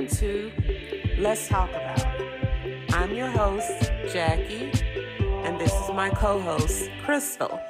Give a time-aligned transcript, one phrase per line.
[0.00, 0.52] welcome to
[1.18, 2.06] Let's Talk About.
[2.94, 4.72] I'm your host, Jackie,
[5.44, 7.60] and this is my co host, Crystal.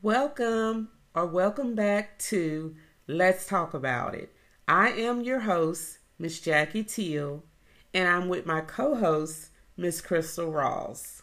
[0.00, 2.74] Welcome or welcome back to
[3.06, 4.32] Let's Talk About It.
[4.66, 7.44] I am your host, Miss Jackie Teal,
[7.92, 11.20] and I'm with my co host, Miss Crystal Rawls.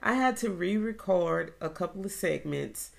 [0.00, 2.92] I had to re record a couple of segments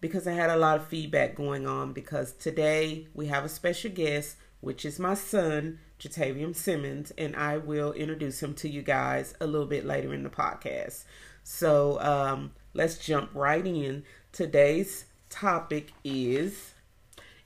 [0.00, 3.90] because I had a lot of feedback going on because today we have a special
[3.90, 9.34] guest, which is my son, JaTavium Simmons, and I will introduce him to you guys
[9.42, 11.04] a little bit later in the podcast.
[11.42, 16.73] So um, let's jump right in Today's topic is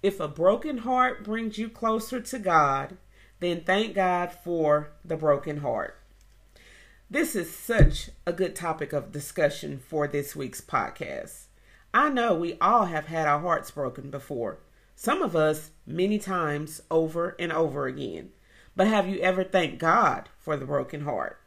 [0.02, 2.96] if a broken heart brings you closer to God,
[3.40, 5.98] then thank God for the broken heart.
[7.10, 11.46] This is such a good topic of discussion for this week's podcast.
[11.92, 14.58] I know we all have had our hearts broken before,
[14.94, 18.30] some of us many times over and over again.
[18.76, 21.40] But have you ever thanked God for the broken heart?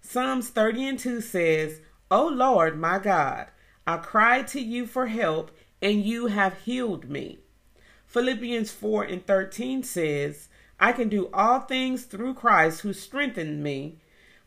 [0.00, 1.80] Psalms 30 and 2 says,
[2.10, 3.46] O Lord my God,
[3.86, 7.38] I cried to you for help, and you have healed me.
[8.14, 10.48] Philippians 4 and 13 says,
[10.78, 13.98] I can do all things through Christ who strengthened me.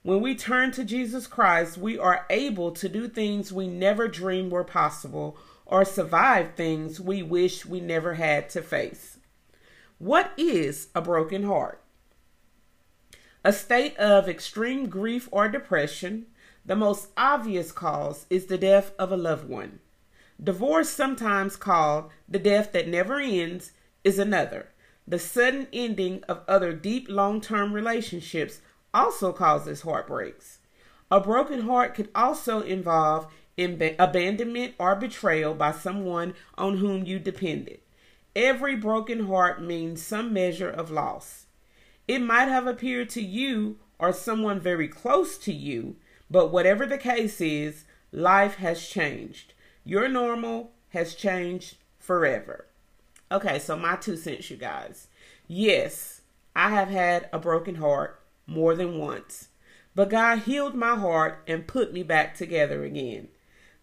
[0.04, 4.54] When we turn to Jesus Christ, we are able to do things we never dreamed
[4.54, 9.18] were possible or survive things we wish we never had to face.
[9.98, 11.84] What is a broken heart?
[13.44, 16.28] A state of extreme grief or depression,
[16.66, 19.80] the most obvious cause is the death of a loved one.
[20.42, 23.72] Divorce, sometimes called the death that never ends,
[24.04, 24.70] is another.
[25.08, 28.62] The sudden ending of other deep long term relationships
[28.94, 30.60] also causes heartbreaks.
[31.10, 33.28] A broken heart could also involve
[33.58, 37.80] abandonment or betrayal by someone on whom you depended.
[38.36, 41.48] Every broken heart means some measure of loss.
[42.08, 45.96] It might have appeared to you or someone very close to you
[46.30, 49.54] but whatever the case is, life has changed.
[49.88, 52.66] Your normal has changed forever.
[53.32, 55.08] Okay, so my two cents, you guys.
[55.48, 56.20] Yes,
[56.54, 59.48] I have had a broken heart more than once,
[59.96, 63.30] but God healed my heart and put me back together again.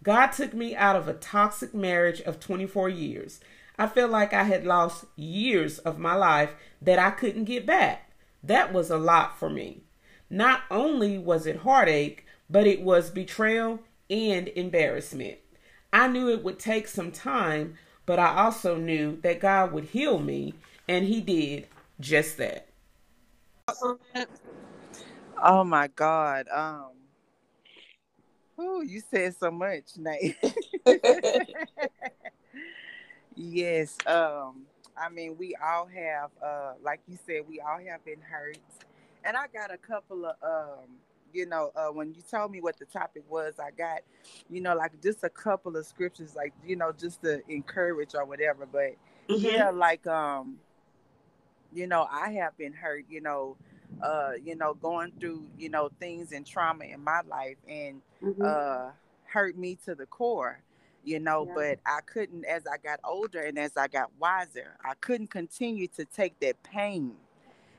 [0.03, 3.41] God took me out of a toxic marriage of 24 years.
[3.79, 8.11] I felt like I had lost years of my life that I couldn't get back.
[8.43, 9.85] That was a lot for me.
[10.29, 15.39] Not only was it heartache, but it was betrayal and embarrassment.
[15.95, 20.19] I knew it would take some time, but I also knew that God would heal
[20.19, 20.55] me,
[20.89, 21.69] and He did
[22.01, 22.67] just that.
[25.41, 26.49] Oh my God.
[26.53, 26.87] Um
[28.59, 30.37] Oh, you said so much, Nate.
[33.37, 33.97] yes.
[34.07, 34.63] Um,
[34.97, 38.59] I mean, we all have uh like you said, we all have been hurt.
[39.25, 40.89] And I got a couple of um
[41.35, 44.01] you know, uh, when you told me what the topic was, I got,
[44.49, 48.25] you know, like just a couple of scriptures, like you know, just to encourage or
[48.25, 48.67] whatever.
[48.71, 48.97] But
[49.29, 49.45] mm-hmm.
[49.45, 50.59] yeah, like um,
[51.73, 53.57] you know, I have been hurt, you know,
[54.03, 58.43] uh, you know, going through, you know, things and trauma in my life, and mm-hmm.
[58.43, 58.91] uh,
[59.25, 60.61] hurt me to the core
[61.05, 61.55] you know yeah.
[61.55, 65.87] but i couldn't as i got older and as i got wiser i couldn't continue
[65.87, 67.13] to take that pain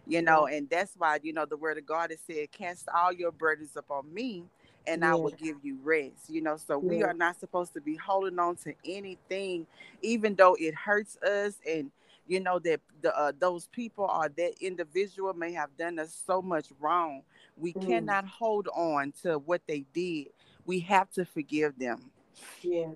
[0.07, 3.11] you know, and that's why, you know, the word of God has said, cast all
[3.11, 4.43] your burdens upon me
[4.87, 5.11] and yeah.
[5.11, 6.57] I will give you rest, you know.
[6.57, 6.89] So yeah.
[6.89, 9.65] we are not supposed to be holding on to anything,
[10.01, 11.91] even though it hurts us and
[12.27, 16.41] you know that the uh, those people or that individual may have done us so
[16.41, 17.21] much wrong.
[17.57, 17.85] We mm.
[17.85, 20.27] cannot hold on to what they did.
[20.65, 22.09] We have to forgive them.
[22.61, 22.87] Yeah.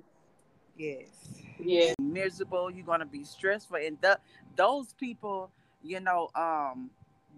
[0.77, 1.07] Yes.
[1.59, 1.93] Yeah.
[2.01, 2.71] Miserable.
[2.71, 4.19] You're gonna be stressful, and the,
[4.55, 5.51] those people,
[5.83, 6.89] you know, um,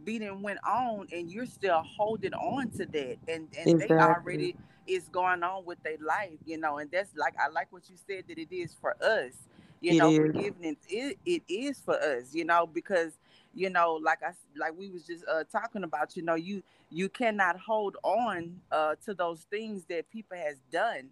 [0.05, 3.87] beating went on and you're still holding on to that and and exactly.
[3.87, 4.55] they already
[4.87, 7.95] is going on with their life you know and that's like i like what you
[8.07, 9.33] said that it is for us
[9.79, 10.17] you it know is.
[10.17, 13.17] forgiveness it, it is for us you know because
[13.53, 17.07] you know like i like we was just uh, talking about you know you you
[17.09, 21.09] cannot hold on uh, to those things that people has done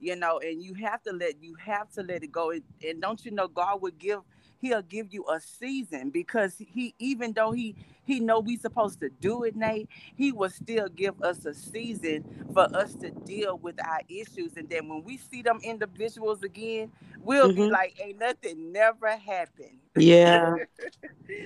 [0.00, 3.00] you know and you have to let you have to let it go and, and
[3.02, 4.20] don't you know god would give
[4.60, 7.74] he'll give you a season because he even though he
[8.04, 12.24] he know we supposed to do it nate he will still give us a season
[12.52, 14.56] for us to deal with our issues.
[14.56, 17.56] And then when we see them individuals again we'll mm-hmm.
[17.56, 19.78] be like ain't nothing never happened.
[19.96, 20.54] Yeah.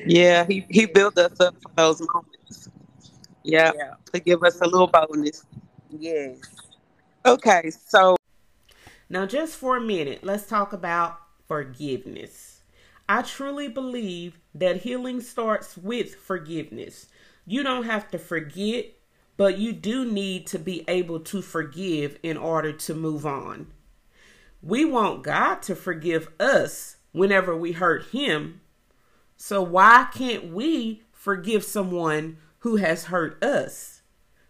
[0.07, 2.69] Yeah he, he built us up for those moments.
[3.43, 3.95] Yeah, yeah.
[4.13, 5.45] to give us a little bonus.
[5.91, 6.41] Yes.
[7.25, 8.17] Okay so
[9.09, 12.54] now just for a minute let's talk about forgiveness.
[13.09, 17.07] I truly believe that healing starts with forgiveness.
[17.47, 18.87] You don't have to forget,
[19.37, 23.69] but you do need to be able to forgive in order to move on.
[24.63, 28.61] We want God to forgive us whenever we hurt Him.
[29.37, 34.03] So why can't we forgive someone who has hurt us?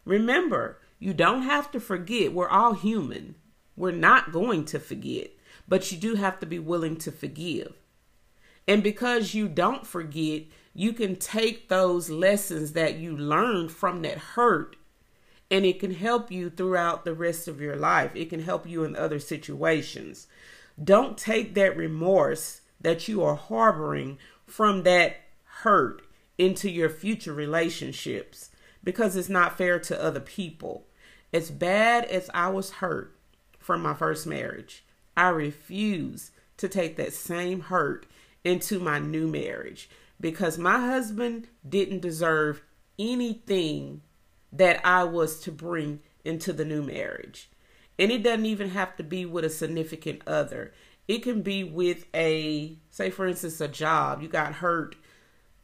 [0.05, 2.33] Remember, you don't have to forget.
[2.33, 3.35] We're all human.
[3.77, 5.33] We're not going to forget
[5.67, 7.75] but you do have to be willing to forgive.
[8.67, 10.45] And because you don't forget,
[10.75, 14.77] you can take those lessons that you learned from that hurt
[15.51, 18.11] and it can help you throughout the rest of your life.
[18.17, 20.27] It can help you in other situations.
[20.83, 25.17] Don't take that remorse that you are harboring from that
[25.63, 26.03] hurt
[26.39, 28.51] into your future relationships
[28.83, 30.87] because it's not fair to other people.
[31.33, 33.17] As bad as I was hurt
[33.59, 34.85] from my first marriage,
[35.17, 38.07] I refuse to take that same hurt
[38.45, 39.89] into my new marriage
[40.21, 42.63] because my husband didn't deserve
[42.99, 44.03] anything
[44.53, 47.51] that I was to bring into the new marriage.
[47.99, 50.73] And it doesn't even have to be with a significant other.
[51.09, 54.23] It can be with a, say, for instance, a job.
[54.23, 54.97] You got hurt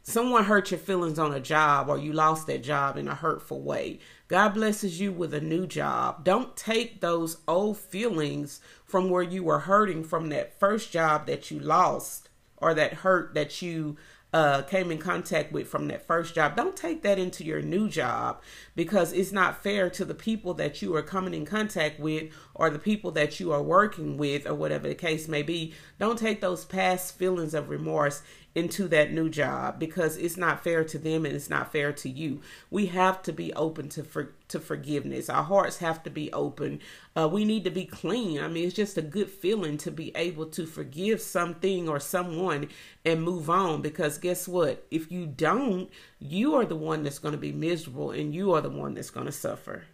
[0.02, 3.60] someone hurt your feelings on a job or you lost that job in a hurtful
[3.60, 3.98] way.
[4.28, 6.24] God blesses you with a new job.
[6.24, 11.50] Don't take those old feelings from where you were hurting from that first job that
[11.50, 12.29] you lost
[12.60, 13.96] or that hurt that you
[14.32, 16.54] uh, came in contact with from that first job.
[16.54, 18.40] Don't take that into your new job
[18.76, 22.70] because it's not fair to the people that you are coming in contact with or
[22.70, 25.74] the people that you are working with or whatever the case may be.
[25.98, 28.22] Don't take those past feelings of remorse
[28.54, 32.08] into that new job because it's not fair to them and it's not fair to
[32.08, 32.40] you.
[32.70, 35.30] We have to be open to for, to forgiveness.
[35.30, 36.80] Our hearts have to be open.
[37.16, 38.40] Uh, we need to be clean.
[38.40, 42.68] I mean, it's just a good feeling to be able to forgive something or someone
[43.04, 44.84] and move on because guess what?
[44.90, 45.88] If you don't,
[46.18, 49.10] you are the one that's going to be miserable and you are the one that's
[49.10, 49.84] going to suffer.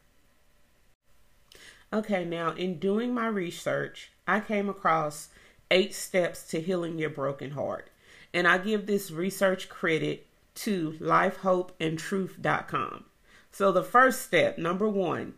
[1.93, 5.29] Okay, now in doing my research, I came across
[5.71, 7.91] eight steps to healing your broken heart.
[8.37, 13.05] And I give this research credit to lifehopeandtruth.com.
[13.51, 15.37] So the first step, number one,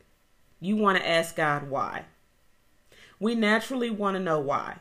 [0.59, 2.07] you want to ask God why.
[3.21, 4.79] We naturally want to know why.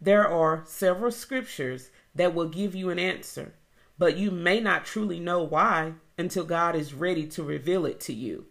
[0.00, 3.54] There are several scriptures that will give you an answer,
[3.96, 8.12] but you may not truly know why until God is ready to reveal it to
[8.12, 8.46] you.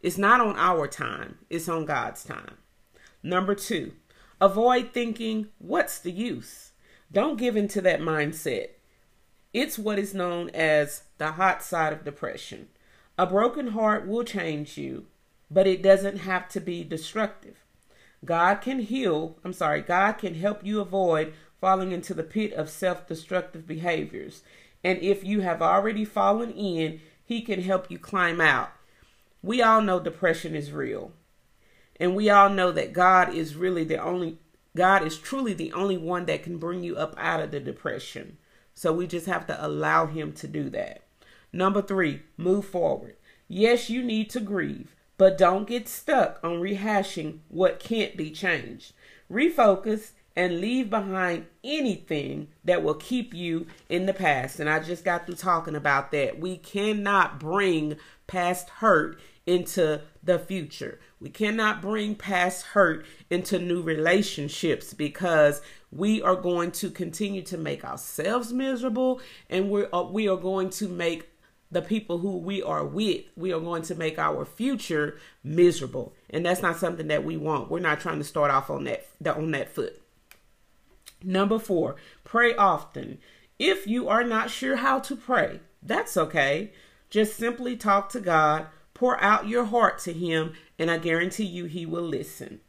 [0.00, 2.56] It's not on our time, it's on God's time.
[3.22, 3.92] Number two,
[4.40, 6.71] avoid thinking, what's the use?
[7.12, 8.68] Don't give into that mindset.
[9.52, 12.68] It's what is known as the hot side of depression.
[13.18, 15.06] A broken heart will change you,
[15.50, 17.56] but it doesn't have to be destructive.
[18.24, 22.70] God can heal, I'm sorry, God can help you avoid falling into the pit of
[22.70, 24.42] self destructive behaviors.
[24.82, 28.72] And if you have already fallen in, He can help you climb out.
[29.42, 31.12] We all know depression is real.
[32.00, 34.38] And we all know that God is really the only
[34.76, 38.38] God is truly the only one that can bring you up out of the depression.
[38.74, 41.02] So we just have to allow Him to do that.
[41.52, 43.16] Number three, move forward.
[43.48, 48.92] Yes, you need to grieve, but don't get stuck on rehashing what can't be changed.
[49.30, 54.58] Refocus and leave behind anything that will keep you in the past.
[54.58, 56.38] And I just got through talking about that.
[56.38, 61.00] We cannot bring past hurt into the future.
[61.20, 65.60] We cannot bring past hurt into new relationships because
[65.90, 70.70] we are going to continue to make ourselves miserable and we're, uh, we are going
[70.70, 71.28] to make
[71.70, 76.12] the people who we are with, we are going to make our future miserable.
[76.28, 77.70] And that's not something that we want.
[77.70, 80.00] We're not trying to start off on that on that foot.
[81.24, 83.18] Number 4, pray often.
[83.58, 86.72] If you are not sure how to pray, that's okay.
[87.08, 88.66] Just simply talk to God
[89.02, 92.60] Pour out your heart to Him, and I guarantee you He will listen.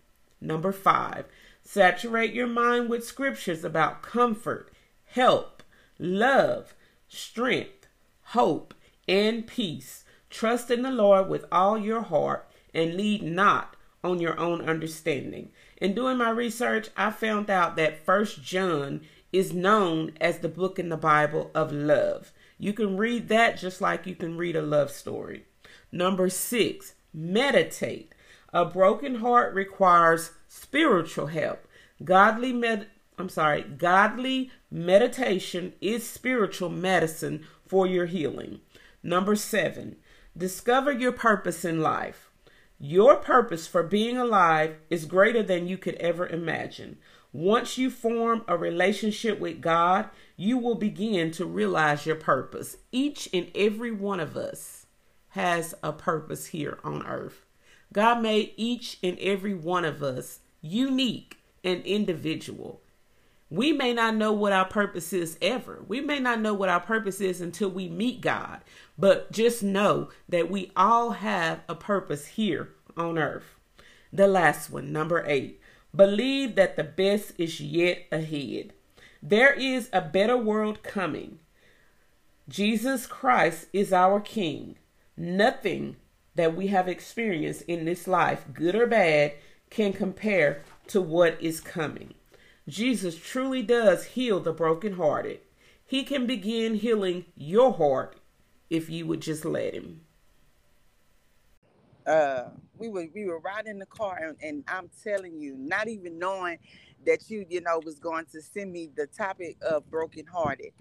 [0.42, 1.26] Number five,
[1.62, 4.74] saturate your mind with scriptures about comfort,
[5.06, 5.62] help,
[6.00, 6.74] love,
[7.08, 7.86] strength,
[8.30, 8.74] hope,
[9.08, 10.06] and peace.
[10.32, 15.52] Trust in the Lord with all your heart and lead not on your own understanding.
[15.78, 20.80] In doing my research, I found out that First John is known as the book
[20.80, 22.32] in the Bible of love.
[22.58, 25.46] You can read that just like you can read a love story.
[25.94, 28.14] Number six, meditate.
[28.52, 31.68] A broken heart requires spiritual help.
[32.04, 32.88] Godly med
[33.20, 38.62] I'm sorry, godly meditation is spiritual medicine for your healing.
[39.04, 39.98] Number seven,
[40.36, 42.32] discover your purpose in life.
[42.80, 46.98] Your purpose for being alive is greater than you could ever imagine.
[47.32, 52.78] Once you form a relationship with God, you will begin to realize your purpose.
[52.92, 54.83] Each and every one of us
[55.34, 57.46] has a purpose here on earth.
[57.92, 62.82] God made each and every one of us unique and individual.
[63.50, 65.84] We may not know what our purpose is ever.
[65.88, 68.62] We may not know what our purpose is until we meet God.
[68.98, 73.56] But just know that we all have a purpose here on earth.
[74.12, 75.60] The last one, number eight.
[75.96, 78.74] Believe that the best is yet ahead.
[79.22, 81.40] There is a better world coming.
[82.48, 84.78] Jesus Christ is our King.
[85.16, 85.98] Nothing
[86.36, 89.34] that we have experienced in this life, good or bad,
[89.70, 92.14] can compare to what is coming.
[92.68, 95.40] Jesus truly does heal the brokenhearted.
[95.86, 98.18] He can begin healing your heart
[98.70, 100.02] if you would just let him.
[102.06, 105.88] Uh, we were we were riding in the car, and, and I'm telling you, not
[105.88, 106.58] even knowing
[107.06, 110.72] that you you know was going to send me the topic of brokenhearted.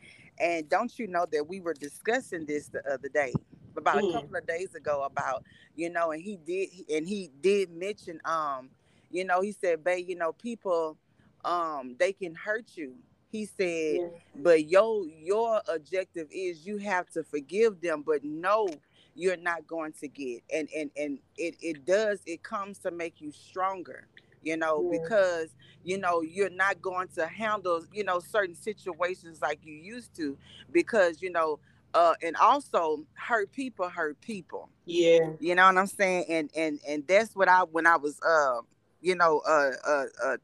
[0.41, 3.33] And don't you know that we were discussing this the other day,
[3.77, 4.11] about mm.
[4.11, 8.21] a couple of days ago, about you know, and he did, and he did mention,
[8.25, 8.71] um,
[9.11, 10.97] you know, he said, "Babe, you know, people."
[11.45, 12.95] um they can hurt you
[13.31, 14.07] he said yeah.
[14.37, 18.69] but your your objective is you have to forgive them but no
[19.15, 23.21] you're not going to get and and and it it does it comes to make
[23.21, 24.07] you stronger
[24.43, 24.99] you know yeah.
[25.01, 30.15] because you know you're not going to handle you know certain situations like you used
[30.15, 30.37] to
[30.71, 31.59] because you know
[31.95, 36.81] uh and also hurt people hurt people yeah you know what i'm saying and and
[36.89, 38.61] and that's what i when i was uh
[39.01, 40.37] you know uh uh, uh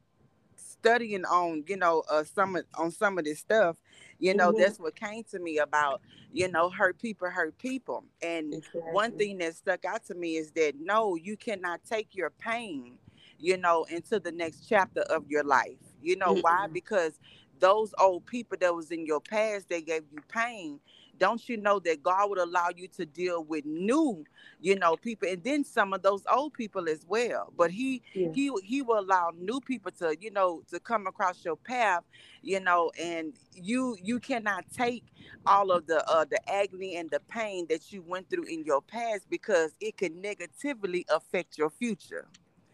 [0.56, 3.76] studying on you know uh, some of, on some of this stuff
[4.18, 4.60] you know mm-hmm.
[4.60, 6.00] that's what came to me about
[6.32, 8.80] you know hurt people hurt people and exactly.
[8.92, 12.96] one thing that stuck out to me is that no you cannot take your pain
[13.38, 16.40] you know into the next chapter of your life you know mm-hmm.
[16.40, 17.18] why because
[17.58, 20.78] those old people that was in your past they gave you pain
[21.18, 24.25] don't you know that God would allow you to deal with new,
[24.60, 27.52] you know, people and then some of those old people as well.
[27.56, 28.28] But he yeah.
[28.34, 32.04] he he will allow new people to, you know, to come across your path,
[32.42, 35.04] you know, and you you cannot take
[35.46, 38.82] all of the uh the agony and the pain that you went through in your
[38.82, 42.26] past because it can negatively affect your future.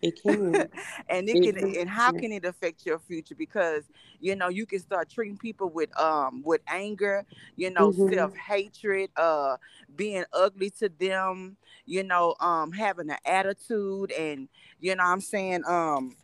[0.05, 0.55] It can.
[1.09, 3.35] and it, it can, and how can it affect your future?
[3.35, 3.85] Because
[4.21, 7.25] you know you can start treating people with um with anger,
[7.57, 8.13] you know, mm-hmm.
[8.15, 9.57] self hatred, uh,
[9.97, 11.57] being ugly to them,
[11.87, 14.49] you know, um, having an attitude, and
[14.81, 16.17] you know, I'm saying, um,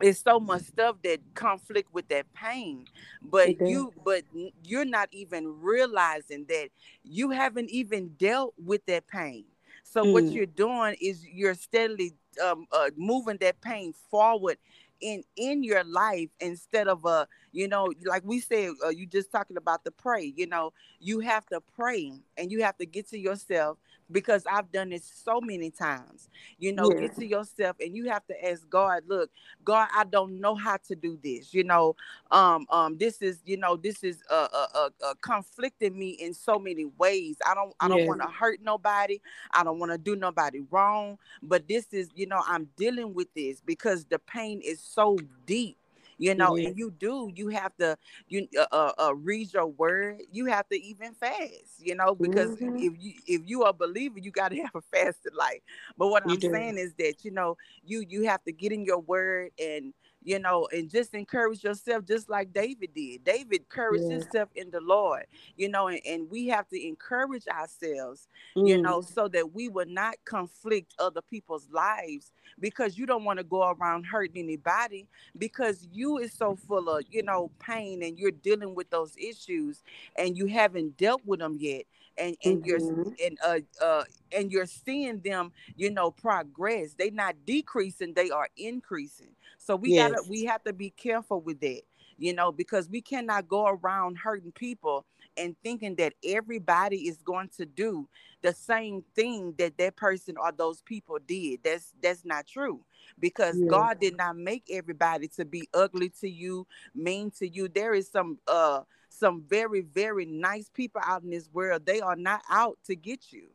[0.00, 2.86] it's so much stuff that conflict with that pain
[3.22, 4.22] but you but
[4.64, 6.68] you're not even realizing that
[7.02, 9.44] you haven't even dealt with that pain
[9.82, 10.12] so mm.
[10.12, 14.56] what you're doing is you're steadily um, uh, moving that pain forward
[15.00, 19.30] in in your life instead of uh you know like we said uh, you just
[19.30, 23.08] talking about the pray you know you have to pray and you have to get
[23.08, 23.78] to yourself
[24.10, 26.28] because I've done it so many times.
[26.58, 27.02] You know, yeah.
[27.02, 29.30] get to yourself and you have to ask God, look,
[29.64, 31.52] God, I don't know how to do this.
[31.52, 31.96] You know,
[32.30, 36.34] um, um, this is, you know, this is uh, uh, uh, uh conflicting me in
[36.34, 37.36] so many ways.
[37.46, 38.06] I don't, I don't yeah.
[38.06, 39.20] want to hurt nobody.
[39.52, 41.18] I don't want to do nobody wrong.
[41.42, 45.76] But this is, you know, I'm dealing with this because the pain is so deep
[46.18, 46.66] you know mm-hmm.
[46.66, 47.96] and you do you have to
[48.26, 52.56] you uh, uh, uh, read your word you have to even fast you know because
[52.56, 52.76] mm-hmm.
[52.76, 55.60] if you if you are a believer you got to have a fasted life
[55.96, 56.50] but what you i'm do.
[56.52, 60.38] saying is that you know you you have to get in your word and you
[60.38, 63.24] know, and just encourage yourself, just like David did.
[63.24, 64.18] David encouraged yeah.
[64.18, 68.68] himself in the Lord, you know, and, and we have to encourage ourselves, mm.
[68.68, 73.38] you know, so that we will not conflict other people's lives because you don't want
[73.38, 75.06] to go around hurting anybody
[75.36, 79.82] because you is so full of, you know, pain and you're dealing with those issues
[80.16, 81.84] and you haven't dealt with them yet
[82.18, 82.66] and and mm-hmm.
[82.66, 88.30] you're and uh uh and you're seeing them you know progress they're not decreasing they
[88.30, 90.10] are increasing so we yes.
[90.10, 91.82] gotta we have to be careful with that
[92.18, 95.04] you know because we cannot go around hurting people
[95.36, 98.08] and thinking that everybody is going to do
[98.42, 102.80] the same thing that that person or those people did that's that's not true
[103.18, 103.68] because yeah.
[103.68, 108.10] god did not make everybody to be ugly to you mean to you there is
[108.10, 108.80] some uh
[109.18, 111.84] some very very nice people out in this world.
[111.84, 113.48] They are not out to get you.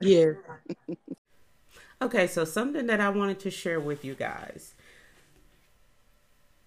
[0.00, 0.32] Yeah.
[2.02, 4.74] Okay so something that i wanted to share with you guys.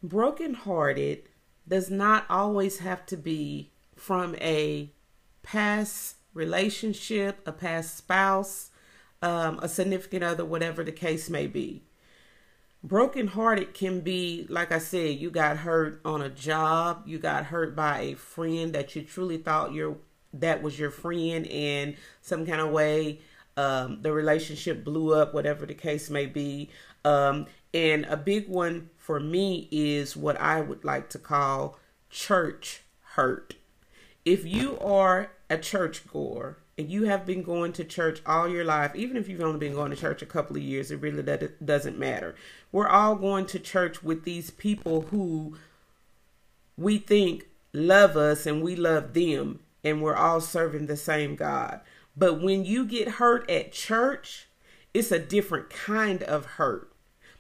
[0.02, 1.30] Brokenhearted
[1.68, 4.92] does not always have to be from a
[5.44, 8.72] past relationship, a past spouse,
[9.22, 11.84] um, a significant other, whatever the case may be.
[12.82, 17.76] Brokenhearted can be, like I said, you got hurt on a job, you got hurt
[17.76, 19.98] by a friend that you truly thought your
[20.32, 23.20] that was your friend, and some kind of way
[23.58, 26.70] um, the relationship blew up, whatever the case may be.
[27.04, 31.78] Um, and a big one for me is what I would like to call
[32.10, 32.82] church
[33.16, 33.56] hurt.
[34.24, 38.64] If you are a church goer and you have been going to church all your
[38.64, 41.24] life, even if you've only been going to church a couple of years, it really
[41.64, 42.36] doesn't matter.
[42.72, 45.58] We're all going to church with these people who
[46.78, 51.82] we think love us and we love them, and we're all serving the same God.
[52.16, 54.48] But when you get hurt at church,
[54.94, 56.89] it's a different kind of hurt.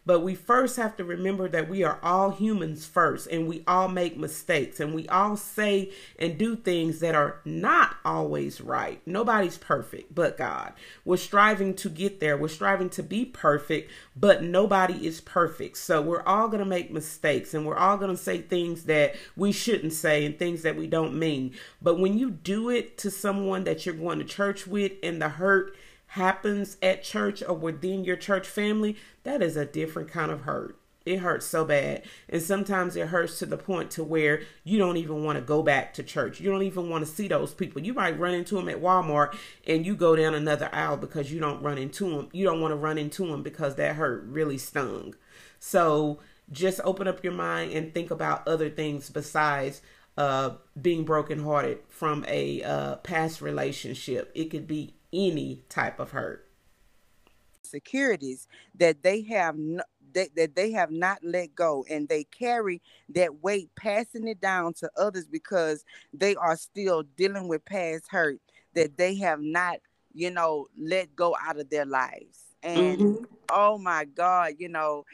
[0.10, 3.88] But we first have to remember that we are all humans first and we all
[3.88, 9.04] make mistakes and we all say and do things that are not always right.
[9.06, 10.74] Nobody's perfect but God.
[11.06, 12.38] We're striving to get there.
[12.38, 15.78] We're striving to be perfect, but nobody is perfect.
[15.78, 19.14] So we're all going to make mistakes and we're all going to say things that
[19.36, 21.54] we shouldn't say and things that we don't mean.
[21.84, 25.30] But when you do it to someone that you're going to church with and the
[25.30, 25.76] hurt
[26.10, 30.76] happens at church or within your church family, that is a different kind of hurt.
[31.06, 32.04] It hurts so bad.
[32.28, 35.64] And sometimes it hurts to the point to where you don't even want to go
[35.64, 36.40] back to church.
[36.40, 37.82] You don't even want to see those people.
[37.82, 39.36] You might run into them at Walmart
[39.66, 42.30] and you go down another aisle because you don't run into them.
[42.32, 45.16] You don't want to run into them because that hurt really stung.
[45.60, 46.20] So
[46.52, 49.82] just open up your mind and think about other things besides
[50.18, 54.32] uh, being brokenhearted from a uh, past relationship.
[54.36, 56.48] It could be any type of hurt.
[57.64, 62.82] Securities that they have no, that, that they have not let go and they carry
[63.10, 68.40] that weight passing it down to others because they are still dealing with past hurt
[68.74, 69.78] that they have not
[70.14, 73.24] you know let go out of their lives and mm-hmm.
[73.52, 75.06] oh my god you know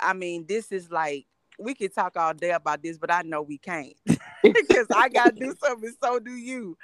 [0.00, 1.26] i mean this is like
[1.58, 3.94] we could talk all day about this, but I know we can't
[4.42, 5.92] because I gotta do something.
[6.02, 6.76] So do you.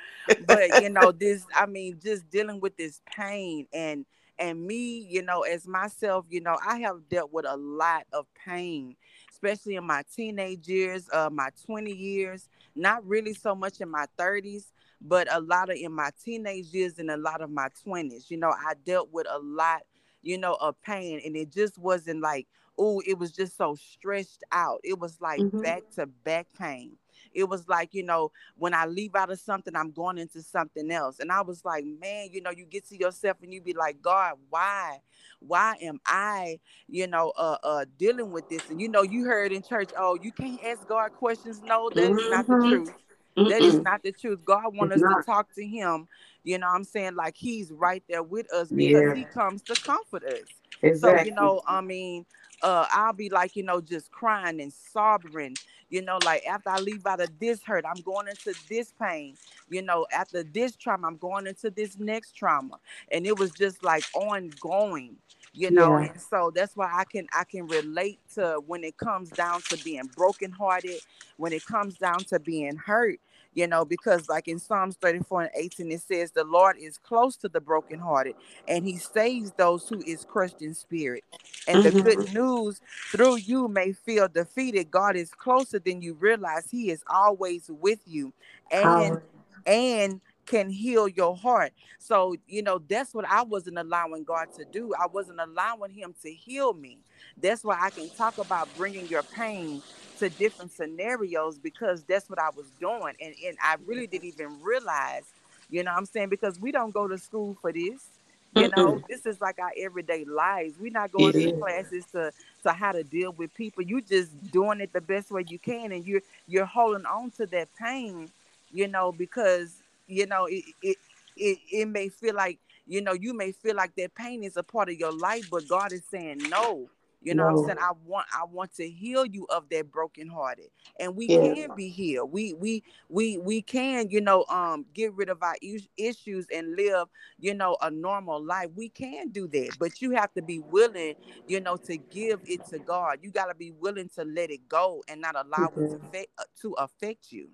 [0.46, 1.44] But you know, this.
[1.54, 4.06] I mean, just dealing with this pain and
[4.38, 8.26] and me, you know, as myself, you know, I have dealt with a lot of
[8.35, 8.96] pain,
[9.30, 12.48] especially in my teenage years, uh, my twenty years.
[12.74, 16.98] Not really so much in my thirties, but a lot of in my teenage years
[16.98, 18.30] and a lot of my twenties.
[18.30, 19.82] You know, I dealt with a lot,
[20.22, 22.46] you know, of pain, and it just wasn't like
[22.78, 24.80] oh, it was just so stretched out.
[24.85, 25.62] It was like mm-hmm.
[25.62, 26.96] back to back pain.
[27.35, 30.90] It was like, you know, when I leave out of something, I'm going into something
[30.90, 31.18] else.
[31.18, 34.02] And I was like, man, you know, you get to yourself and you be like,
[34.02, 34.98] God, why?
[35.40, 38.68] Why am I, you know, uh, uh dealing with this?
[38.70, 41.62] And you know, you heard in church, oh, you can't ask God questions.
[41.62, 42.18] No, that mm-hmm.
[42.18, 42.68] is not the mm-hmm.
[42.68, 42.94] truth.
[43.37, 43.48] Mm-mm.
[43.48, 44.44] That is not the truth.
[44.44, 45.20] God wants us not.
[45.20, 46.06] to talk to him.
[46.44, 47.14] You know I'm saying?
[47.14, 49.14] Like he's right there with us because yeah.
[49.14, 50.40] he comes to comfort us.
[50.82, 51.20] Exactly.
[51.20, 52.26] So, you know, I mean,
[52.62, 55.57] uh, I'll be like, you know, just crying and sobbing,
[55.90, 59.37] you know, like after I leave out of this hurt, I'm going into this pain,
[59.68, 62.79] you know, after this trauma, I'm going into this next trauma.
[63.11, 65.16] And it was just like ongoing,
[65.53, 65.99] you know.
[65.99, 66.11] Yeah.
[66.11, 69.83] And so that's why I can I can relate to when it comes down to
[69.85, 71.01] being brokenhearted,
[71.37, 73.19] when it comes down to being hurt,
[73.55, 77.37] you know, because like in Psalms 34 and 18, it says, The Lord is close
[77.37, 78.35] to the brokenhearted
[78.67, 81.25] and he saves those who is crushed in spirit.
[81.69, 81.97] And mm-hmm.
[81.97, 82.38] the good mm-hmm.
[82.38, 84.91] news through you may feel defeated.
[84.91, 86.71] God is closer than you realize.
[86.71, 88.33] He is always with you
[88.71, 89.21] and
[89.67, 91.72] and can heal your heart.
[91.98, 94.92] So, you know, that's what I wasn't allowing God to do.
[94.94, 96.98] I wasn't allowing him to heal me.
[97.40, 99.83] That's why I can talk about bringing your pain
[100.18, 103.14] to different scenarios because that's what I was doing.
[103.20, 105.24] And, and I really didn't even realize,
[105.70, 106.28] you know I'm saying?
[106.28, 108.09] Because we don't go to school for this.
[108.52, 109.05] You know, Mm-mm.
[109.09, 110.74] this is like our everyday lives.
[110.78, 112.33] We're not going to classes to
[112.64, 113.83] to how to deal with people.
[113.83, 117.46] You're just doing it the best way you can, and you're you're holding on to
[117.46, 118.31] that pain,
[118.70, 120.97] you know, because you know it it
[121.37, 124.62] it, it may feel like you know you may feel like that pain is a
[124.62, 126.88] part of your life, but God is saying no
[127.25, 127.53] You know no.
[127.55, 127.79] what I'm saying?
[127.81, 130.71] I want I want to heal you of that brokenhearted.
[130.99, 131.55] And we yeah.
[131.55, 132.33] can be healed.
[132.33, 135.55] We we we we can, you know, um get rid of our
[135.97, 138.71] issues and live, you know, a normal life.
[138.75, 139.77] We can do that.
[139.79, 141.15] But you have to be willing,
[141.47, 143.19] you know, to give it to God.
[143.23, 145.85] You got to be willing to let it go and not allow mm-hmm.
[145.85, 147.49] it to affect, uh, to affect you.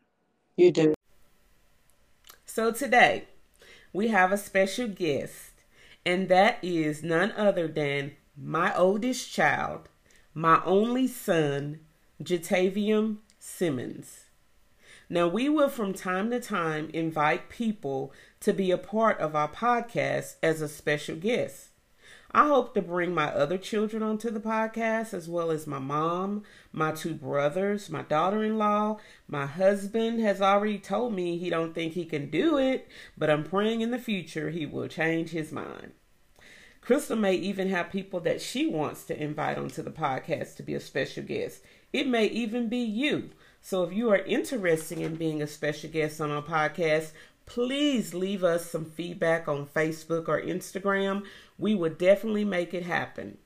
[0.56, 0.94] You do.
[2.58, 3.28] So today,
[3.92, 5.62] we have a special guest,
[6.04, 9.88] and that is none other than my oldest child,
[10.34, 11.78] my only son,
[12.20, 14.24] JaTavium Simmons.
[15.08, 19.48] Now, we will from time to time invite people to be a part of our
[19.48, 21.68] podcast as a special guest.
[22.30, 26.42] I hope to bring my other children onto the podcast, as well as my mom,
[26.72, 28.98] my two brothers, my daughter-in-law.
[29.26, 32.86] My husband has already told me he don't think he can do it,
[33.16, 35.92] but I'm praying in the future he will change his mind.
[36.82, 40.74] Crystal may even have people that she wants to invite onto the podcast to be
[40.74, 41.62] a special guest.
[41.94, 43.30] It may even be you.
[43.62, 47.12] So if you are interested in being a special guest on our podcast,
[47.48, 51.24] please leave us some feedback on Facebook or Instagram.
[51.58, 53.38] We will definitely make it happen.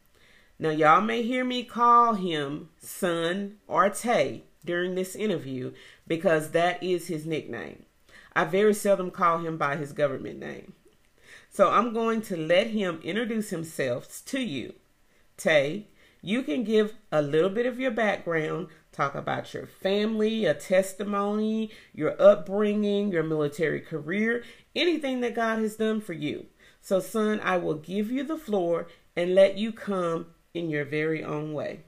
[0.59, 5.73] Now, y'all may hear me call him Son or Tay during this interview
[6.07, 7.85] because that is his nickname.
[8.35, 10.75] I very seldom call him by his government name.
[11.51, 14.75] So I'm going to let him introduce himself to you.
[15.37, 15.89] Tay,
[16.23, 21.71] you can give a little bit of your background talk about your family, a testimony,
[21.95, 24.45] your upbringing, your military career,
[24.77, 26.47] anything that God has done for you.
[26.81, 31.25] So, son, I will give you the floor and let you come in your very
[31.25, 31.81] own way.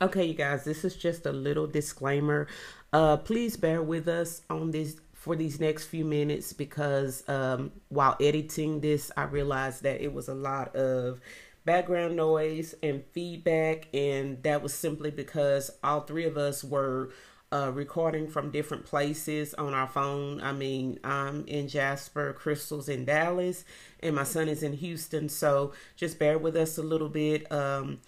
[0.00, 2.48] Okay, you guys, this is just a little disclaimer.
[2.92, 8.16] Uh, please bear with us on this for these next few minutes because um, while
[8.20, 11.20] editing this, I realized that it was a lot of
[11.66, 17.10] background noise and feedback, and that was simply because all three of us were
[17.52, 20.40] uh, recording from different places on our phone.
[20.40, 23.64] I mean, I'm in Jasper, Crystal's in Dallas,
[24.00, 25.28] and my son is in Houston.
[25.28, 27.50] So just bear with us a little bit.
[27.52, 28.00] Um,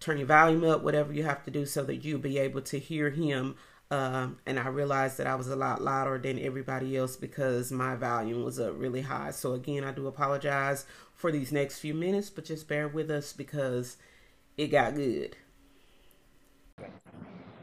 [0.00, 2.78] turn your volume up, whatever you have to do, so that you'll be able to
[2.78, 3.56] hear him.
[3.94, 7.94] Um, and I realized that I was a lot louder than everybody else because my
[7.94, 9.30] volume was up really high.
[9.30, 13.32] So again, I do apologize for these next few minutes, but just bear with us
[13.32, 13.96] because
[14.56, 15.36] it got good.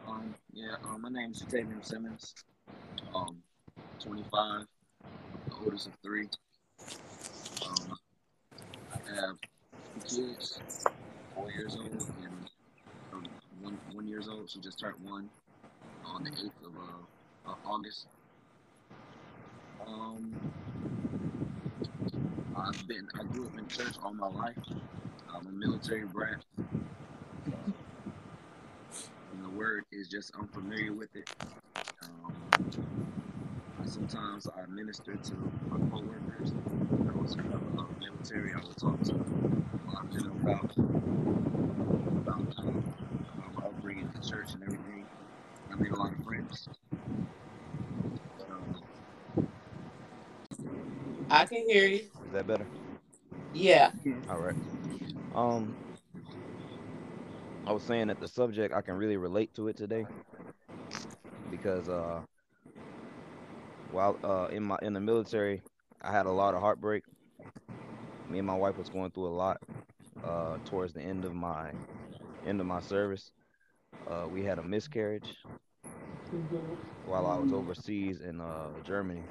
[0.08, 2.34] Um, yeah, um, my name is JaTavium Simmons.
[3.14, 3.36] Um,
[4.02, 4.66] 25,
[5.50, 6.30] the oldest of three.
[7.68, 7.98] Um,
[8.94, 9.36] I have
[10.08, 10.62] two kids,
[11.36, 12.50] four years old and
[13.12, 13.26] um,
[13.62, 14.50] one one years old.
[14.50, 15.30] She just turned one
[16.14, 16.74] on the eighth of
[17.48, 18.08] uh, August.
[19.88, 20.36] Um,
[22.56, 24.56] I've been, I grew up in church all my life.
[25.34, 26.44] I'm a military brat.
[29.34, 31.30] and the word is just unfamiliar with it.
[32.04, 32.34] Um,
[33.86, 35.34] sometimes I minister to
[35.70, 36.52] my coworkers.
[36.92, 40.72] Those who are military, I will talk to them about
[42.18, 42.94] about um,
[43.56, 45.06] my upbringing in church and everything.
[45.72, 46.68] I made a lot of friends.
[51.30, 52.00] I can hear you.
[52.00, 52.68] Is that better?
[53.54, 53.92] Yeah.
[54.30, 54.56] All right.
[55.36, 55.76] Um,
[57.66, 60.06] I was saying that the subject I can really relate to it today
[61.50, 62.22] because uh,
[63.92, 65.62] while uh in my in the military,
[66.02, 67.04] I had a lot of heartbreak.
[68.30, 69.62] Me and my wife was going through a lot
[70.24, 71.72] uh towards the end of my
[72.46, 73.32] end of my service.
[74.10, 75.38] Uh, we had a miscarriage
[76.34, 76.58] mm-hmm.
[77.06, 79.24] while I was overseas in uh, Germany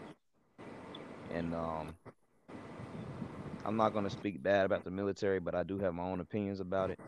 [1.32, 1.94] and um,
[3.64, 6.20] I'm not going to speak bad about the military, but I do have my own
[6.20, 6.98] opinions about it.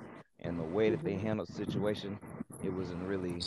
[0.40, 1.26] And the way that they mm-hmm.
[1.26, 2.18] handled the situation,
[2.62, 3.42] it wasn't really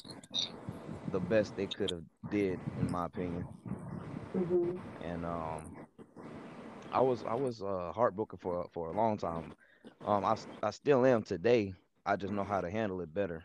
[1.11, 3.45] the best they could have did, in my opinion.
[4.35, 4.77] Mm-hmm.
[5.03, 5.75] And um,
[6.91, 9.53] I was I was uh, heartbroken for for a long time.
[10.05, 11.73] Um, I I still am today.
[12.05, 13.43] I just know how to handle it better.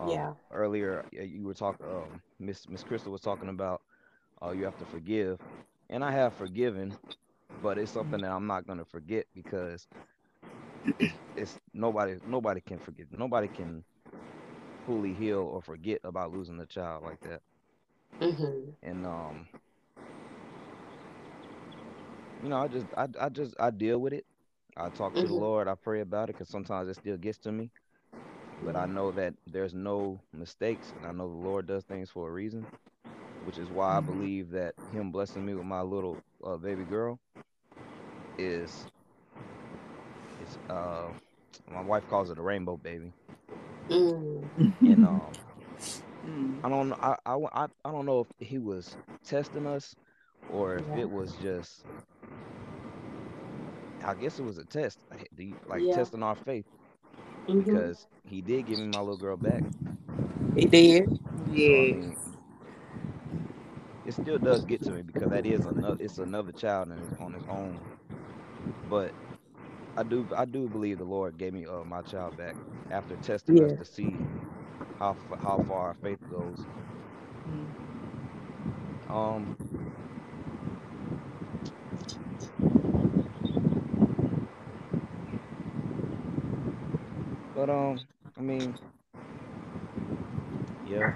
[0.00, 0.34] Um, yeah.
[0.52, 1.86] Earlier, you were talking.
[1.86, 3.82] Um, Miss Miss Crystal was talking about
[4.42, 5.40] uh, you have to forgive,
[5.90, 6.96] and I have forgiven,
[7.62, 9.88] but it's something that I'm not gonna forget because
[11.36, 13.84] it's nobody nobody can forget nobody can
[14.86, 17.42] fully heal or forget about losing a child like that.
[18.20, 18.70] Mm-hmm.
[18.82, 19.48] And um,
[22.42, 24.26] you know, I just I I just I deal with it.
[24.76, 25.28] I talk to mm-hmm.
[25.28, 25.68] the Lord.
[25.68, 27.70] I pray about it because sometimes it still gets to me.
[28.64, 32.28] But I know that there's no mistakes, and I know the Lord does things for
[32.28, 32.66] a reason
[33.44, 34.12] which is why I mm-hmm.
[34.12, 37.18] believe that him blessing me with my little uh, baby girl
[38.38, 38.86] is
[40.42, 41.08] is uh,
[41.70, 43.12] my wife calls it a rainbow baby.
[43.88, 44.44] Mm.
[44.80, 45.22] And um,
[46.26, 46.60] mm.
[46.64, 49.94] I don't I, I I don't know if he was testing us
[50.52, 51.00] or if yeah.
[51.00, 51.84] it was just
[54.04, 55.00] I guess it was a test,
[55.66, 55.94] like yeah.
[55.94, 56.64] testing our faith,
[57.50, 57.60] mm-hmm.
[57.60, 59.62] because he did give me my little girl back.
[60.54, 61.18] He did.
[61.50, 61.66] Yeah.
[61.66, 62.16] So, I mean,
[64.06, 65.96] it still does get to me because that is another.
[66.00, 67.78] It's another child on his own,
[68.88, 69.12] but
[69.96, 72.56] I do I do believe the Lord gave me uh, my child back
[72.90, 73.64] after testing yeah.
[73.64, 74.16] us to see
[74.98, 76.64] how how far our faith goes.
[77.48, 79.12] Mm-hmm.
[79.12, 79.56] Um,
[87.60, 88.00] But um,
[88.38, 88.74] I mean,
[90.88, 91.12] yeah.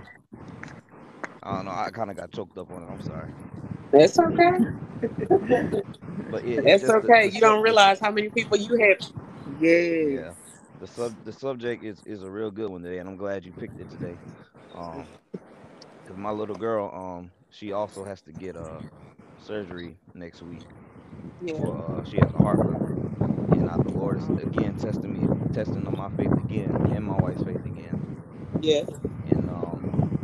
[1.42, 1.70] I don't know.
[1.70, 2.86] I kind of got choked up on it.
[2.86, 3.30] I'm sorry.
[3.92, 4.50] That's okay.
[6.30, 7.24] but yeah, that's okay.
[7.24, 8.98] The, the you don't realize how many people you have.
[9.58, 10.10] Yes.
[10.10, 10.32] Yeah.
[10.82, 13.52] The sub the subject is is a real good one today, and I'm glad you
[13.52, 14.18] picked it today.
[14.74, 15.06] Um,
[16.06, 18.80] cause my little girl, um, she also has to get uh
[19.46, 20.66] surgery next week.
[21.40, 21.54] Yeah.
[21.54, 22.58] For, uh, she has a heart
[23.94, 28.20] Lord is again testing me, testing on my faith again, and my wife's faith again.
[28.60, 28.82] Yeah.
[29.30, 30.18] And um,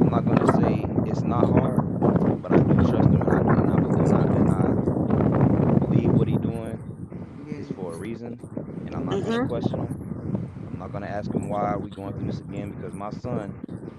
[0.00, 3.70] I'm not gonna say it's not hard, but I do trust him, and I, and
[3.70, 4.62] I believe, and I
[5.86, 6.78] believe what he's doing
[7.48, 8.38] is for a reason,
[8.86, 9.30] and I'm not mm-hmm.
[9.30, 10.50] gonna question him.
[10.72, 13.54] I'm not gonna ask him why are we going through this again because my son,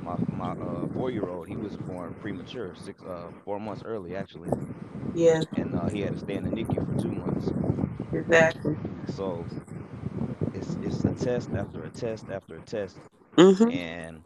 [0.08, 4.16] my my uh, four year old, he was born premature, six uh four months early
[4.16, 4.50] actually.
[5.14, 5.42] Yeah.
[5.56, 7.52] And uh, he had to stay in the NICU for two months.
[8.14, 8.78] Exactly.
[9.16, 9.46] So
[10.54, 12.98] it's it's a test after a test after a test,
[13.36, 13.70] mm-hmm.
[13.72, 14.24] and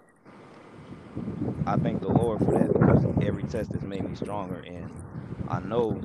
[1.65, 4.91] I thank the Lord for that because every test has made me stronger, and
[5.49, 6.01] I know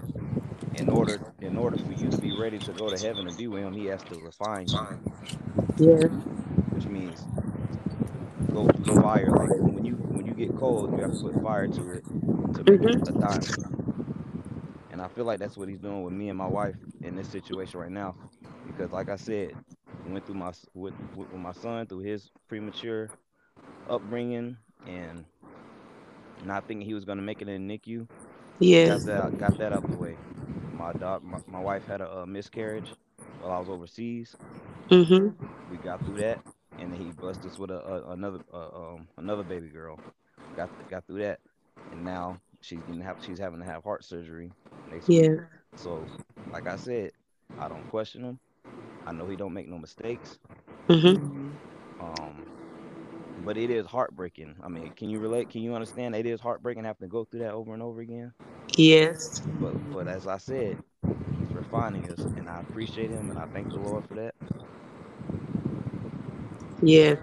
[0.74, 3.46] in order in order for you to be ready to go to heaven and be
[3.46, 4.88] with Him, He has to refine you.
[5.78, 6.08] Yeah.
[6.72, 7.26] Which means
[8.52, 9.30] go through the fire.
[9.30, 12.62] Like when you when you get cold, you have to put fire to it to
[12.70, 12.88] make mm-hmm.
[12.88, 13.76] it a diamond.
[14.90, 17.28] And I feel like that's what he's doing with me and my wife in this
[17.28, 18.14] situation right now.
[18.66, 19.52] Because like I said,
[20.08, 23.10] went through my with, with my son through his premature
[23.88, 24.56] upbringing
[24.86, 25.24] and
[26.44, 28.06] not thinking he was gonna make it in NICU.
[28.58, 28.86] Yeah.
[28.86, 30.16] Got that got that out the way.
[30.72, 32.92] My dog my, my wife had a, a, miscarriage
[33.40, 34.36] while I was overseas.
[34.90, 35.44] Mm-hmm.
[35.70, 36.40] We got through that
[36.78, 39.98] and then he busted us with a, a another um another baby girl.
[40.56, 41.40] Got got through that.
[41.92, 44.50] And now she's gonna have she's having to have heart surgery
[45.06, 45.28] yeah.
[45.28, 45.40] week.
[45.76, 46.04] So,
[46.52, 47.12] like I said,
[47.58, 48.38] I don't question him.
[49.06, 50.38] I know he don't make no mistakes.
[50.88, 51.50] Mm-hmm.
[52.00, 52.46] Um,
[53.44, 54.56] but it is heartbreaking.
[54.62, 55.50] I mean, can you relate?
[55.50, 56.14] Can you understand?
[56.14, 58.32] It is heartbreaking having to go through that over and over again.
[58.76, 59.40] Yes.
[59.60, 63.68] But but as I said, he's refining us, and I appreciate him, and I thank
[63.68, 64.34] the Lord for that.
[66.86, 67.16] Yeah.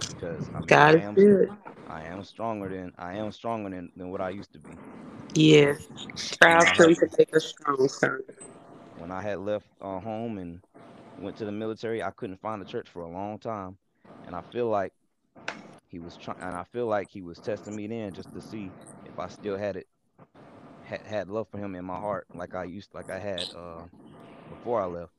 [0.00, 1.48] Because I mean, God I am, good.
[1.88, 4.70] I am stronger than I am stronger than, than what I used to be.
[5.34, 5.86] Yes,
[6.32, 8.24] trials come to make us strong, sir.
[8.98, 10.60] When I had left uh, home and
[11.20, 13.76] went to the military, I couldn't find a church for a long time,
[14.26, 14.92] and I feel like
[15.88, 18.70] he was trying, and I feel like he was testing me then just to see
[19.04, 19.86] if I still had it,
[20.84, 23.84] had, had love for him in my heart, like I used, like I had uh,
[24.50, 25.12] before I left.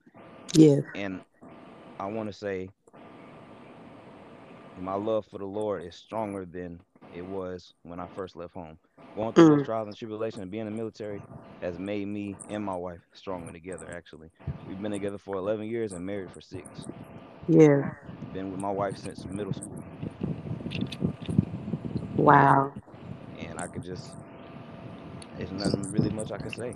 [0.54, 0.82] Yeah.
[0.95, 1.21] And
[2.00, 2.69] I want to say
[4.79, 6.79] my love for the Lord is stronger than
[7.15, 8.77] it was when I first left home.
[9.15, 9.57] Going through mm.
[9.57, 11.21] those trials and tribulations and being in the military
[11.61, 13.89] has made me and my wife stronger together.
[13.91, 14.29] Actually,
[14.67, 16.67] we've been together for 11 years and married for six.
[17.47, 17.91] Yeah.
[18.33, 19.83] Been with my wife since middle school.
[22.15, 22.73] Wow.
[23.39, 24.11] And I could just,
[25.37, 26.73] there's nothing really much I can say.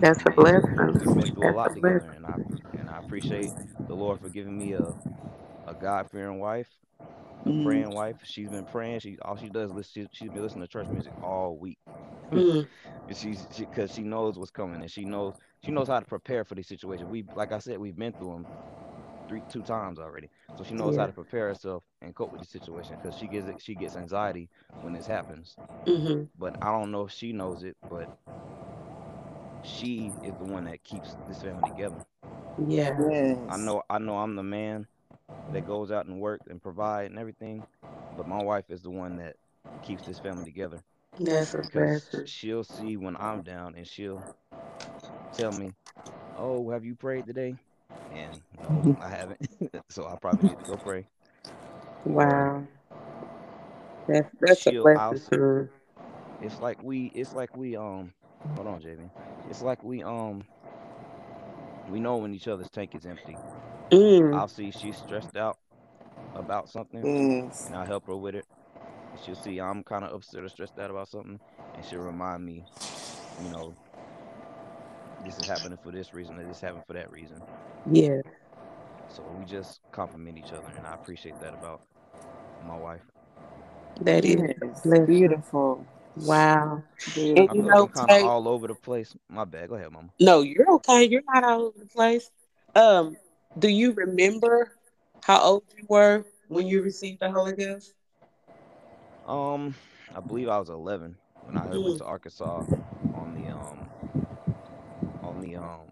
[0.00, 0.76] That's a blessing.
[0.78, 2.34] We've been through a lot together, and I
[2.78, 3.50] and I appreciate
[3.86, 4.94] the Lord for giving me a
[5.66, 6.68] a God fearing wife
[7.46, 8.16] a praying wife.
[8.24, 9.00] She's been praying.
[9.00, 11.78] She all she does is she, she's been listening to church music all week.
[12.32, 12.66] Mm.
[13.14, 16.44] she's because she, she, knows what's coming and she knows she knows how to prepare
[16.44, 17.08] for these situations.
[17.08, 18.46] We like I said, we've been through them
[19.28, 20.28] three two times already,
[20.58, 21.02] so she knows yeah.
[21.02, 22.96] how to prepare herself and cope with the situation.
[23.00, 24.48] Because she gets she gets anxiety
[24.80, 25.54] when this happens.
[25.86, 26.24] Mm-hmm.
[26.36, 28.18] But I don't know if she knows it, but
[29.62, 32.04] she is the one that keeps this family together.
[32.66, 32.96] Yeah.
[33.08, 33.38] Yes.
[33.48, 34.88] I know I know I'm the man
[35.52, 37.64] that goes out and work and provide and everything.
[38.16, 39.36] But my wife is the one that
[39.82, 40.80] keeps this family together.
[41.20, 44.22] That's because she'll see when I'm down and she'll
[45.32, 45.72] tell me,
[46.36, 47.56] "Oh, have you prayed today?"
[48.12, 49.48] And no, I haven't.
[49.88, 51.06] so I probably need to go pray.
[52.04, 52.66] Wow.
[54.08, 55.68] That's that's a blessing.
[56.42, 57.10] It's like we.
[57.14, 57.76] It's like we.
[57.76, 58.12] Um.
[58.54, 59.10] Hold on, Jamie.
[59.50, 60.02] It's like we.
[60.02, 60.44] Um.
[61.90, 63.36] we know when each other's tank is empty.
[63.90, 64.34] Mm.
[64.34, 65.58] I'll see she's stressed out
[66.34, 67.66] about something, Yes.
[67.68, 68.44] and I'll help her with it.
[69.24, 71.38] She'll see I'm kind of upset or stressed out about something,
[71.74, 72.64] and she'll remind me,
[73.42, 73.72] you know,
[75.24, 77.40] this is happening for this reason, or this happened for that reason.
[77.90, 78.20] Yeah.
[79.08, 81.80] So we just compliment each other, and I appreciate that about
[82.66, 83.02] my wife.
[84.00, 85.06] That is Yes, blessing.
[85.06, 85.84] beautiful.
[86.16, 86.82] Wow.
[87.14, 87.42] beautiful.
[87.42, 89.14] And I you feel know, like I'm kind of all over the place.
[89.30, 89.68] My bad.
[89.68, 90.08] Go ahead, mama.
[90.20, 91.04] No, you're okay.
[91.04, 92.30] You're not all over the place.
[92.74, 93.16] Um,
[93.58, 94.72] do you remember
[95.22, 97.94] how old you were when you received the Holy Ghost?
[99.26, 99.74] Um,
[100.14, 102.64] I believe I was 11 when I went to Arkansas
[103.14, 103.88] on the um
[105.22, 105.88] on the um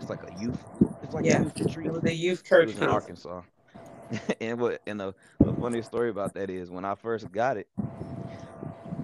[0.00, 0.64] it's like a youth
[1.02, 1.40] it's like Yeah.
[1.40, 1.86] a youth retreat.
[1.86, 2.82] It was a youth church in.
[2.82, 3.42] Arkansas.
[4.40, 7.68] and what and the, the funny story about that is when I first got it,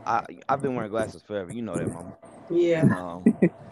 [0.06, 1.50] I I've been wearing glasses forever.
[1.50, 2.12] You know that, mama.
[2.50, 2.84] Yeah.
[2.96, 3.24] Um,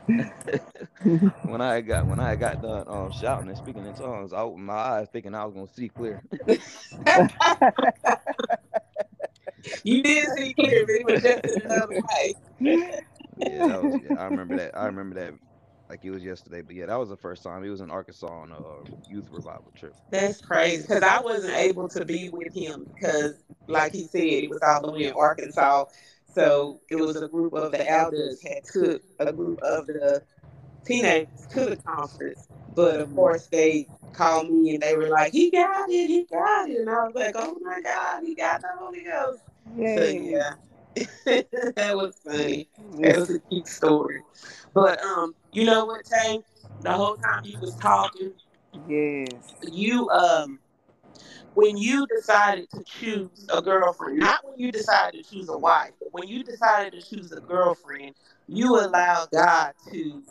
[1.43, 4.67] when I got when I got done um, shouting and speaking in tongues, I opened
[4.67, 6.23] my eyes thinking I was gonna see clear.
[9.85, 12.35] You did see clear, but it was just in another way.
[13.37, 13.97] Yeah, that was.
[14.03, 14.77] Yeah, I remember that.
[14.77, 15.35] I remember that
[15.89, 16.63] like it was yesterday.
[16.63, 17.63] But yeah, that was the first time.
[17.63, 19.95] He was in Arkansas on a uh, youth revival trip.
[20.11, 23.35] That's crazy because I wasn't able to be with him because,
[23.69, 25.87] like he said, he was all the way in Arkansas.
[26.37, 30.23] So it was a group of the elders had took a group of the
[30.85, 32.47] teenagers to the conference.
[32.75, 36.69] But of course, they called me and they were like, "He got it, he got
[36.69, 39.41] it," and I was like, "Oh my God, he got the Holy Ghost!"
[39.79, 40.53] So yeah,
[41.75, 42.69] that was funny.
[43.01, 44.21] That was a cute story.
[44.75, 46.41] But um, you know what, Tay?
[46.83, 48.35] The whole time you was talking,
[48.87, 49.31] Yes.
[49.63, 50.59] you um
[51.55, 55.93] when you decided to choose a girlfriend, not when you decided to choose a wife,
[55.99, 58.15] but when you decided to choose a girlfriend,
[58.47, 60.23] you allowed God to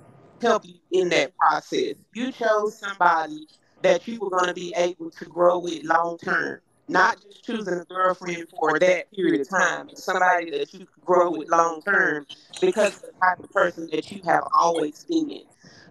[0.42, 1.96] help you in that process.
[2.14, 3.48] You chose somebody
[3.82, 7.74] that you were going to be able to grow with long term, not just choosing
[7.80, 11.82] a girlfriend for that period of time, but somebody that you could grow with long
[11.82, 12.26] term
[12.62, 15.42] because of the type of person that you have always been.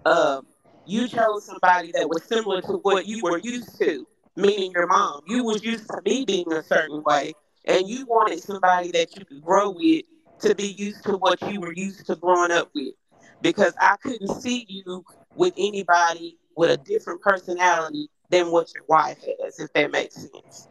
[0.06, 0.46] Um,
[0.86, 5.20] you chose somebody that was similar to what you were used to, meaning your mom.
[5.26, 9.24] You was used to me being a certain way, and you wanted somebody that you
[9.24, 10.04] could grow with
[10.40, 12.94] to be used to what you were used to growing up with.
[13.40, 19.18] Because I couldn't see you with anybody with a different personality than what your wife
[19.40, 20.68] has, if that makes sense.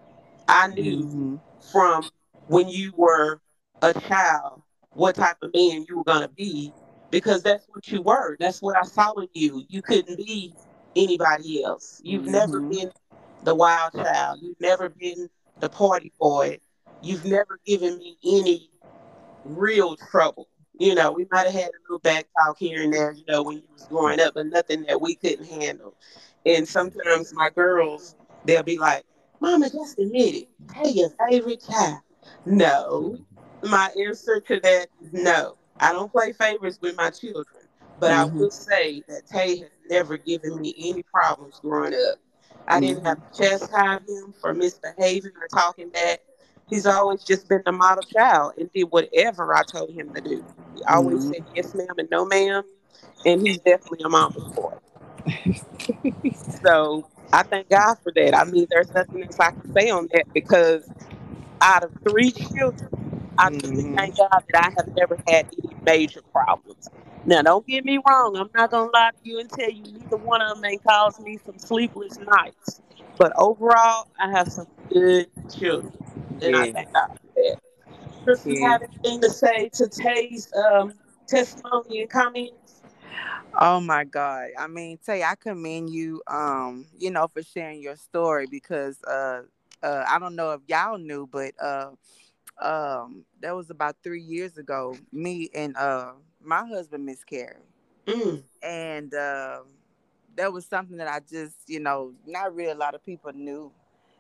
[0.48, 1.40] I knew Mhm.
[1.72, 2.10] from
[2.48, 3.42] when you were
[3.82, 4.62] a child
[4.94, 6.74] what type of man you were going to be
[7.12, 8.36] because that's what you were.
[8.40, 9.64] That's what I saw in you.
[9.70, 10.56] You couldn't be
[10.96, 12.02] anybody else.
[12.04, 12.70] You've never Mhm.
[12.70, 12.92] been
[13.44, 14.40] the wild child.
[14.42, 15.30] You've never been
[15.60, 16.60] the party boy.
[17.02, 18.70] You've never given me any
[19.46, 20.48] real trouble.
[20.80, 23.44] You know, we might have had a little back talk here and there, you know,
[23.44, 25.96] when you was growing up, but nothing that we couldn't handle.
[26.46, 29.04] And sometimes my girls, they'll be like,
[29.40, 30.48] Mama, just admit it.
[30.74, 32.02] Hey, your favorite child.
[32.46, 33.20] No.
[33.62, 35.58] My answer to that is no.
[35.80, 37.46] I don't play favorites with my children.
[38.00, 38.34] But I Mhm.
[38.34, 42.20] will say that Tay has never given me any problems growing up.
[42.68, 46.20] I didn't have to chastise him for misbehaving or talking back.
[46.68, 50.44] He's always just been the model child and did whatever I told him to do.
[50.76, 51.34] He always Mhm.
[51.34, 52.64] said yes, ma'am, and no, ma'am.
[53.26, 54.74] And he's definitely a mama's boy.
[56.66, 58.36] So I thank God for that.
[58.36, 60.90] I mean, there's nothing else I can say on that because
[61.62, 62.90] out of three children,
[63.38, 63.96] I Mhm.
[63.98, 66.90] thank God that I have never had any major problems.
[67.26, 68.36] Now, don't get me wrong.
[68.36, 71.22] I'm not gonna lie to you and tell you neither one of them ain't caused
[71.22, 72.82] me some sleepless nights.
[73.18, 75.94] But overall, I have some good children,
[76.42, 76.74] and I Yes.
[76.74, 77.58] thank God for that.
[78.24, 80.94] Chris, you have anything to say to Tay's um,
[81.28, 82.82] testimony and comments?
[83.60, 84.50] Oh my God.
[84.58, 89.44] I mean, Tay, I commend you, um, you know, for sharing your story because uh
[89.84, 91.92] uh I don't know if y'all knew, but uh
[92.62, 97.64] um that was about three years ago, me and uh my husband miscarried.
[98.08, 99.66] Mm, And um
[100.36, 103.72] that was something that I just, you know, not really a lot of people knew,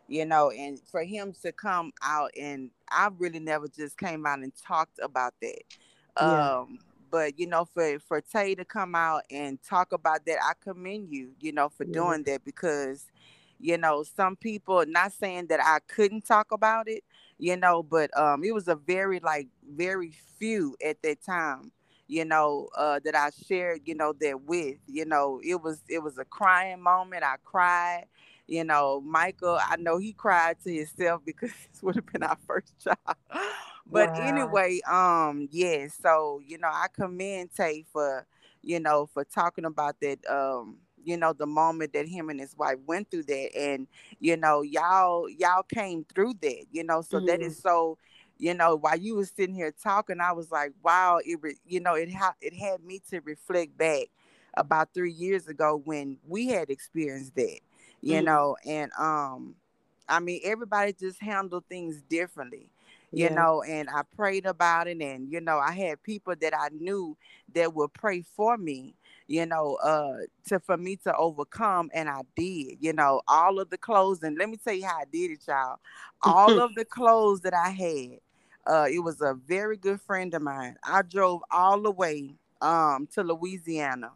[0.08, 4.40] you know, and for him to come out and I really never just came out
[4.40, 5.64] and talked about that.
[6.20, 6.50] Yeah.
[6.56, 6.80] Um,
[7.12, 11.10] but you know, for for Tay to come out and talk about that, I commend
[11.12, 11.86] you, you know, for Yeah.
[11.86, 13.06] doing that because,
[13.60, 17.04] you know, some people not saying that I couldn't talk about it,
[17.38, 21.72] you know, but um it was a very like very few at that time
[22.14, 25.98] you know, uh, that I shared, you know, that with, you know, it was it
[25.98, 27.24] was a crying moment.
[27.24, 28.06] I cried,
[28.46, 32.38] you know, Michael, I know he cried to himself because this would have been our
[32.48, 33.18] first child.
[33.86, 34.22] But Wow.
[34.22, 38.26] anyway, um, yeah, so you know, I commend Tay for,
[38.62, 42.56] you know, for talking about that um you know the moment that him and his
[42.58, 43.88] wife went through that and
[44.22, 47.26] you know y'all y'all came through that you know so mm-hmm.
[47.26, 47.98] that is so
[48.44, 51.94] you know while you was sitting here talking i was like wow it you know
[51.94, 54.08] it ha- it had me to reflect back
[54.56, 57.60] about three years ago when we had experienced that
[58.02, 58.26] you mm-hmm.
[58.26, 59.56] know and um
[60.10, 62.70] i mean everybody just handled things differently
[63.14, 63.34] you yeah.
[63.34, 67.16] know and i prayed about it and you know i had people that i knew
[67.56, 68.94] that would pray for me
[69.28, 73.70] you know uh to for me to overcome and i did you know all of
[73.70, 75.78] the clothes and let me tell you how i did it y'all
[76.24, 78.20] all of the clothes that i had
[78.68, 83.08] uh it was a very good friend of mine i drove all the way um
[83.08, 84.12] to louisiana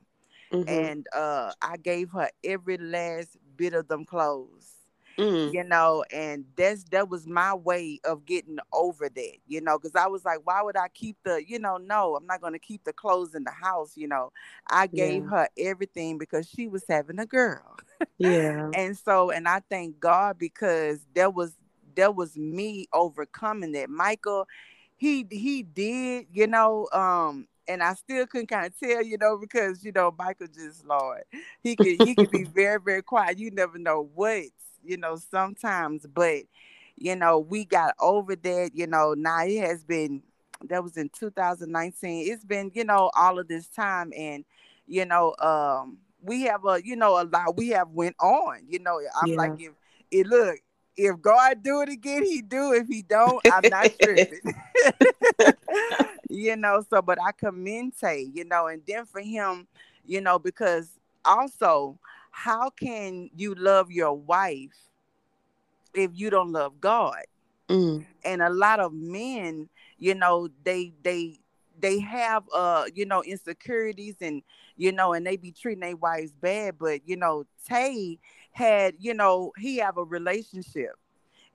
[0.52, 0.68] mm-hmm.
[0.68, 4.78] and uh i gave her every last bit of them clothes
[5.18, 5.52] Mm.
[5.52, 9.96] You know, and that's that was my way of getting over that, you know, because
[9.96, 12.84] I was like, why would I keep the, you know, no, I'm not gonna keep
[12.84, 14.32] the clothes in the house, you know.
[14.70, 15.30] I gave yeah.
[15.30, 17.78] her everything because she was having a girl.
[18.20, 18.70] Yeah.
[18.76, 21.54] and so, and I thank God because that was
[21.98, 23.90] that was me overcoming that.
[23.90, 24.48] Michael,
[24.96, 29.38] he he did, you know, um, and I still couldn't kind of tell, you know,
[29.38, 31.24] because you know Michael just Lord,
[31.62, 33.38] he could he could be very very quiet.
[33.38, 34.46] You never know what
[34.88, 36.44] you know, sometimes, but
[36.96, 40.24] you know, we got over that, you know, now it has been
[40.70, 42.32] that was in 2019.
[42.32, 44.44] It's been, you know, all of this time and
[44.88, 48.80] you know, um we have a, you know, a lot we have went on, you
[48.80, 49.00] know.
[49.22, 49.38] I'm yeah.
[49.38, 49.74] like if
[50.10, 50.58] it look,
[50.98, 52.74] if God do it again, he do.
[52.74, 54.40] If he don't, I'm not tripping.
[56.30, 59.68] you know, so but I commend Tay, you know, and then for him,
[60.06, 60.90] you know, because
[61.24, 62.00] also
[62.32, 64.78] how can you love your wife
[65.94, 67.24] if you don't love God?
[67.70, 68.06] Mm.
[68.26, 69.70] And a lot of men,
[70.00, 71.40] you know, they they
[71.80, 74.42] they have uh you know insecurities and
[74.78, 78.18] you know and they be treating their wives bad but you know tay
[78.58, 80.96] had you know he have a relationship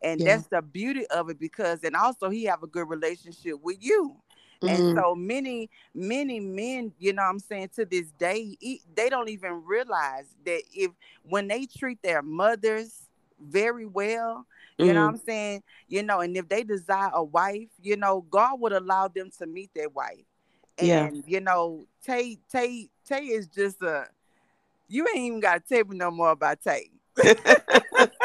[0.03, 0.37] and yeah.
[0.37, 4.17] that's the beauty of it because and also he have a good relationship with you
[4.63, 4.99] and mm-hmm.
[4.99, 8.57] so many, many men, you know I'm saying, to this day,
[8.95, 10.93] they don't even realize that if
[11.29, 13.09] when they treat their mothers
[13.41, 14.47] very well,
[14.79, 14.95] you mm-hmm.
[14.95, 18.73] know I'm saying, you know, and if they desire a wife, you know, God would
[18.73, 20.25] allow them to meet their wife.
[20.79, 21.23] And yeah.
[21.27, 24.07] you know, Tay Tay Tay is just a
[24.89, 26.91] you ain't even gotta tell me no more about Tay.
[27.19, 28.19] I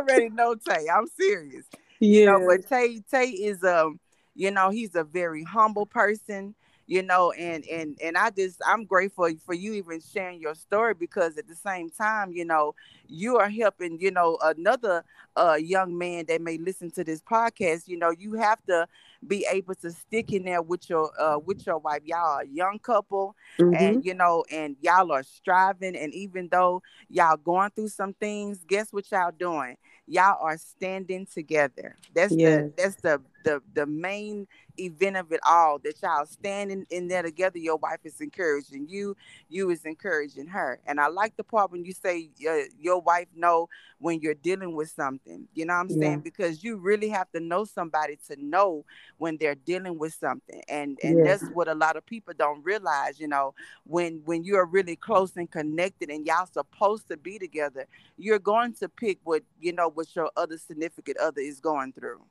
[0.00, 0.86] already know Tay.
[0.92, 1.64] I'm serious.
[2.00, 2.20] Yeah.
[2.20, 4.00] You know, but Tay Tay is um
[4.34, 6.54] you know, he's a very humble person
[6.86, 10.94] you know and and and i just i'm grateful for you even sharing your story
[10.94, 12.74] because at the same time you know
[13.08, 15.04] you are helping you know another
[15.36, 18.86] uh young man that may listen to this podcast you know you have to
[19.26, 22.46] be able to stick in there with your uh with your wife y'all are a
[22.46, 23.74] young couple mm-hmm.
[23.74, 28.64] and you know and y'all are striving and even though y'all going through some things
[28.66, 31.96] guess what y'all doing y'all are standing together.
[32.14, 32.62] That's yes.
[32.62, 34.46] the that's the the the main
[34.78, 35.78] event of it all.
[35.78, 37.58] That y'all standing in there together.
[37.58, 39.16] Your wife is encouraging you.
[39.48, 40.80] You is encouraging her.
[40.86, 44.74] And I like the part when you say uh, your wife know when you're dealing
[44.74, 45.48] with something.
[45.54, 46.12] You know what I'm saying?
[46.12, 46.16] Yeah.
[46.16, 48.84] Because you really have to know somebody to know
[49.18, 50.62] when they're dealing with something.
[50.68, 51.24] And and yeah.
[51.24, 53.18] that's what a lot of people don't realize.
[53.18, 53.54] You know,
[53.84, 57.86] when when you're really close and connected and y'all supposed to be together,
[58.16, 62.22] you're going to pick what you know what your other significant other is going through.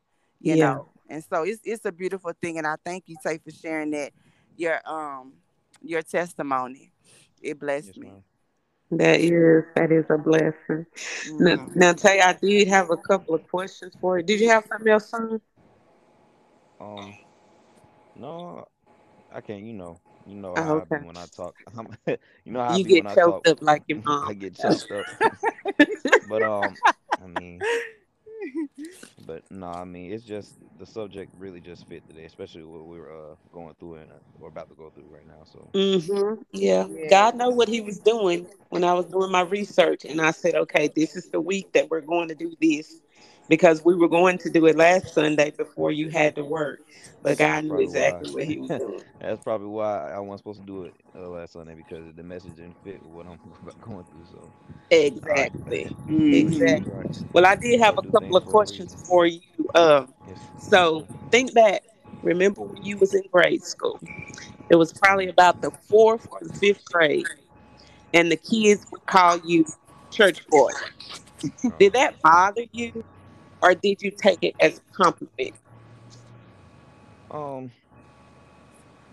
[0.41, 0.65] You yeah.
[0.65, 3.91] know, and so it's it's a beautiful thing, and I thank you, Tay, for sharing
[3.91, 4.11] that
[4.57, 5.33] your um
[5.81, 6.91] your testimony.
[7.41, 8.11] It blessed yes, me.
[8.91, 10.53] That is that is a blessing.
[10.69, 11.43] Mm-hmm.
[11.43, 14.23] Now, now, Tay, I did have a couple of questions for you.
[14.23, 15.41] Did you have something else, son?
[16.79, 17.15] Um,
[18.15, 18.67] no,
[19.31, 19.63] I can't.
[19.63, 20.95] You know, you know oh, how okay.
[20.95, 21.55] I be when I talk.
[22.07, 24.27] you know how you I get choked up like your mom.
[24.27, 25.05] I get choked up.
[26.29, 26.75] but um,
[27.21, 27.61] I mean,
[29.25, 32.99] but no, I mean it's just the subject really just fit today, especially what we
[32.99, 35.43] are uh, going through and uh, we're about to go through right now.
[35.51, 36.41] So mm-hmm.
[36.51, 36.85] yeah.
[36.87, 40.31] yeah, God know what He was doing when I was doing my research, and I
[40.31, 43.01] said, okay, this is the week that we're going to do this
[43.47, 46.79] because we were going to do it last Sunday before you had to work.
[47.21, 48.33] But God knew exactly why.
[48.33, 49.01] what He was doing.
[49.19, 52.55] That's probably why I wasn't supposed to do it uh, last Sunday because the message
[52.55, 53.39] didn't fit with what I'm
[53.81, 54.25] going through.
[54.31, 54.51] So
[54.91, 56.33] exactly, mm-hmm.
[56.33, 56.91] exactly.
[56.91, 57.23] Right.
[57.33, 59.41] Well, I did have a couple of questions for you.
[59.73, 60.39] Um, yes.
[60.59, 61.81] so think back.
[62.21, 63.99] Remember when you was in grade school?
[64.69, 67.27] It was probably about the fourth or the fifth grade,
[68.13, 69.65] and the kids would call you
[70.09, 70.71] church boy.
[71.77, 73.03] Did that bother you?
[73.61, 75.55] Or did you take it as a compliment?
[77.31, 77.71] Um,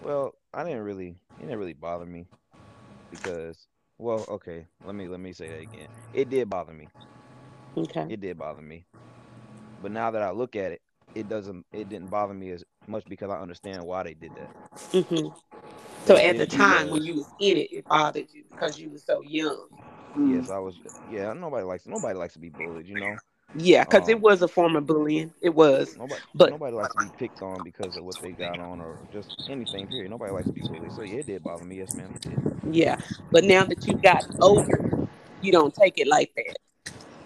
[0.04, 2.26] well, I didn't really, it didn't really bother me
[3.10, 3.66] because
[4.02, 4.66] well, okay.
[4.84, 5.88] Let me let me say that again.
[6.12, 6.88] It did bother me.
[7.76, 8.06] Okay.
[8.08, 8.84] It did bother me.
[9.80, 10.82] But now that I look at it,
[11.14, 11.64] it doesn't.
[11.72, 14.70] It didn't bother me as much because I understand why they did that.
[14.92, 15.28] Mm-hmm.
[16.06, 19.04] So at the time when you was in it, it bothered you because you was
[19.04, 19.68] so young.
[20.26, 20.74] yes, I was.
[21.12, 22.88] Yeah, nobody likes nobody likes to be bullied.
[22.88, 23.16] You know.
[23.54, 25.32] Yeah, because it Um, was a form of bullying.
[25.42, 28.60] It was, nobody but nobody likes to be picked on because of what they got
[28.60, 29.86] on or just anything.
[29.88, 30.10] Period.
[30.10, 30.92] Nobody likes to be bullied.
[30.92, 31.78] So yeah, it did bother me.
[31.78, 32.96] Yes, ma'am, it yeah.
[33.30, 34.82] But now that you've gotten older,
[35.40, 36.56] you don't take it like that.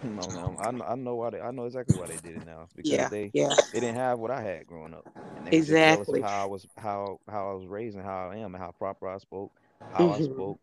[0.03, 1.41] No, no, I, kn- I know why they.
[1.41, 3.57] I know exactly why they did it now because yeah, they yeah.
[3.73, 5.07] they didn't have what I had growing up,
[5.37, 6.21] and they was just jealous of exactly.
[6.21, 9.09] how I was how how I was raised and how I am and how proper
[9.09, 9.53] I spoke,
[9.89, 10.61] how I Mhm, spoke.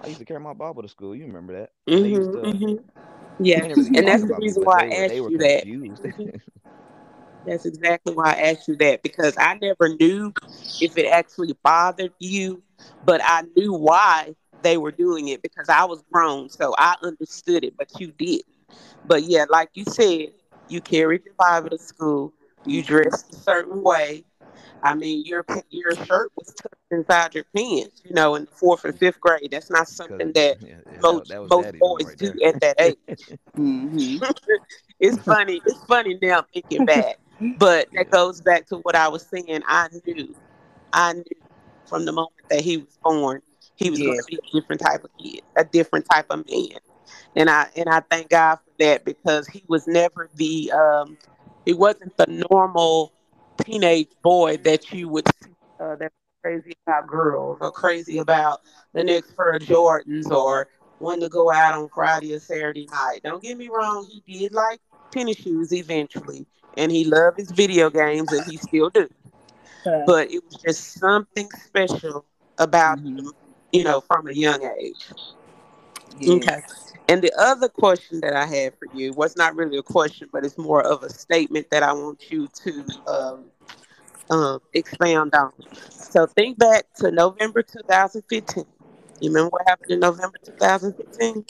[0.00, 1.14] I used to carry my Bible to school.
[1.16, 1.70] You remember that?
[1.94, 2.52] And they used mhm, to.
[2.52, 2.78] mhm.
[3.38, 5.66] Yeah, and that's the reason why I asked you that.
[7.46, 10.32] That's exactly why I asked you that because I never knew
[10.80, 12.62] if it actually bothered you,
[13.04, 17.64] but I knew why they were doing it because I was grown, so I understood
[17.64, 18.46] it, but you didn't.
[19.04, 20.28] But yeah, like you said,
[20.68, 22.32] you carried your Bible to school,
[22.64, 24.24] you dressed a certain way.
[24.84, 28.84] I mean, your your shirt was tucked inside your pants, you know, in the fourth
[28.84, 29.48] and fifth grade.
[29.50, 32.96] That's not something that yeah, yeah, most that most boys right do at that age.
[33.56, 34.18] Mm-hmm.
[34.98, 35.62] it's funny.
[35.64, 37.18] It's funny now thinking back,
[37.56, 39.62] but that yeah, goes back to what I was saying.
[39.68, 40.34] I knew,
[40.92, 41.22] I knew
[41.86, 43.42] from the moment that he was born,
[43.76, 46.80] he was going to be a different type of kid, a different type of man,
[47.36, 51.16] and I and I thank God for that because he was never the um,
[51.64, 53.13] he wasn't the normal
[53.62, 55.50] teenage boy that you would see
[55.80, 58.60] uh, that crazy about girls or crazy about
[58.92, 60.68] the next pair of Jordans or
[61.00, 63.20] wanting to go out on Friday or Saturday night.
[63.24, 64.80] Don't get me wrong, he did like
[65.10, 66.46] tennis shoes eventually,
[66.76, 69.08] and he loved his video games, and he still do.
[70.06, 72.26] But it was just something special
[72.58, 73.18] about mhm.
[73.18, 73.32] him,
[73.72, 75.12] you know, from a young age.
[76.20, 76.48] Yes.
[76.48, 76.60] Okay.
[77.08, 80.44] And the other question that I had for you was not really a question, but
[80.44, 83.44] it's more of a statement that I want you to um,
[84.30, 85.52] um, expound on.
[85.90, 88.64] So think back to November 2015.
[89.20, 91.44] You remember what happened in November 2015?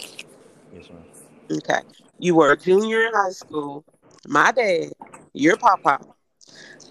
[0.74, 1.04] yes, ma'am.
[1.52, 1.80] Okay.
[2.18, 3.84] You were a junior in high school.
[4.26, 4.92] My dad,
[5.32, 6.00] your papa,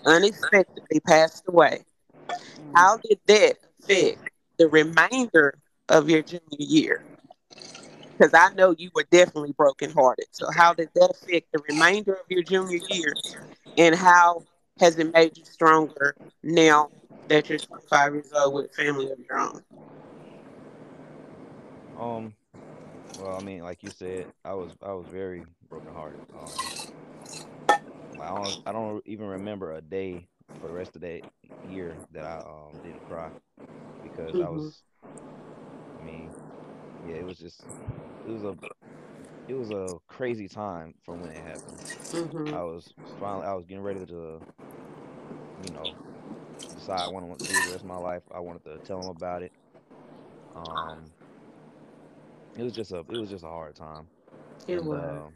[0.06, 1.84] unexpectedly passed away.
[2.30, 2.72] Mm.
[2.76, 5.58] How did that affect the remainder
[5.90, 7.04] of your junior year?
[8.24, 10.28] Because I know you were definitely brokenhearted.
[10.32, 13.18] So how did that affect the remainder of your junior year?
[13.78, 14.44] And how
[14.80, 16.92] has it made you stronger now
[17.28, 19.64] that you're 25 years old with a family of your own?
[21.96, 22.36] Um.
[23.18, 26.22] Well, I mean, like you said, I was I was very brokenhearted.
[26.36, 26.74] Um.
[28.20, 30.28] I don't I don't even remember a day
[30.60, 31.24] for the rest of that
[31.62, 33.32] year that I um didn't cry
[34.02, 34.84] because I hmm was.
[35.98, 36.34] I mean,
[37.04, 37.68] yeah, it was just
[38.26, 38.56] it was a
[39.48, 41.82] it was a crazy time from when it happened.
[42.12, 44.44] hmm I was finally I was getting ready to
[45.58, 45.98] you know
[46.74, 48.24] decide I want to do the rest of my life.
[48.34, 49.54] I wanted to tell him about it.
[50.56, 51.14] Um,
[52.56, 54.10] it was just a it was just a hard time,
[54.68, 55.00] It and was.
[55.00, 55.30] uh,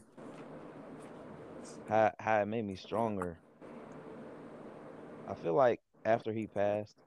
[1.85, 3.41] how how it made me stronger.
[5.27, 6.97] I feel like after he passed,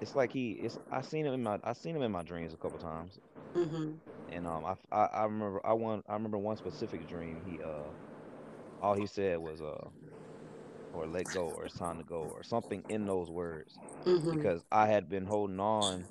[0.00, 2.54] it's like he it's I seen him in my I seen him in my dreams
[2.54, 3.18] a couple times,
[3.54, 7.42] hmm and um I, I I remember I one I remember one specific dream.
[7.42, 7.92] He uh
[8.80, 9.88] all he said was uh
[10.92, 14.64] or let go or it's time to go or something in those words hmm because
[14.70, 16.08] I had been holding on.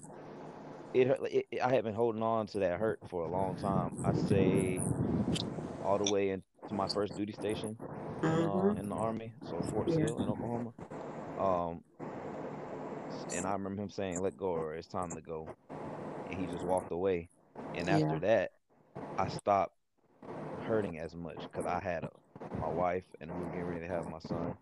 [0.93, 3.55] It, hurt- it, it I had been holding on to that hurt for a long
[3.55, 3.95] time.
[4.03, 4.85] I'd say
[5.81, 7.77] all the way into my first duty station
[8.23, 9.93] in uh in the army, so Fort Yeah.
[9.93, 10.73] Sill in Oklahoma.
[11.37, 11.83] Um,
[13.32, 15.51] and I remember him saying, "Let go," or "It's time to go,"
[16.28, 17.30] and he just walked away.
[17.76, 17.89] And Yeah.
[17.89, 18.51] after that,
[19.18, 19.76] I stopped
[20.60, 22.10] hurting as much because I had a,
[22.57, 24.55] my wife and we were getting ready to have my son,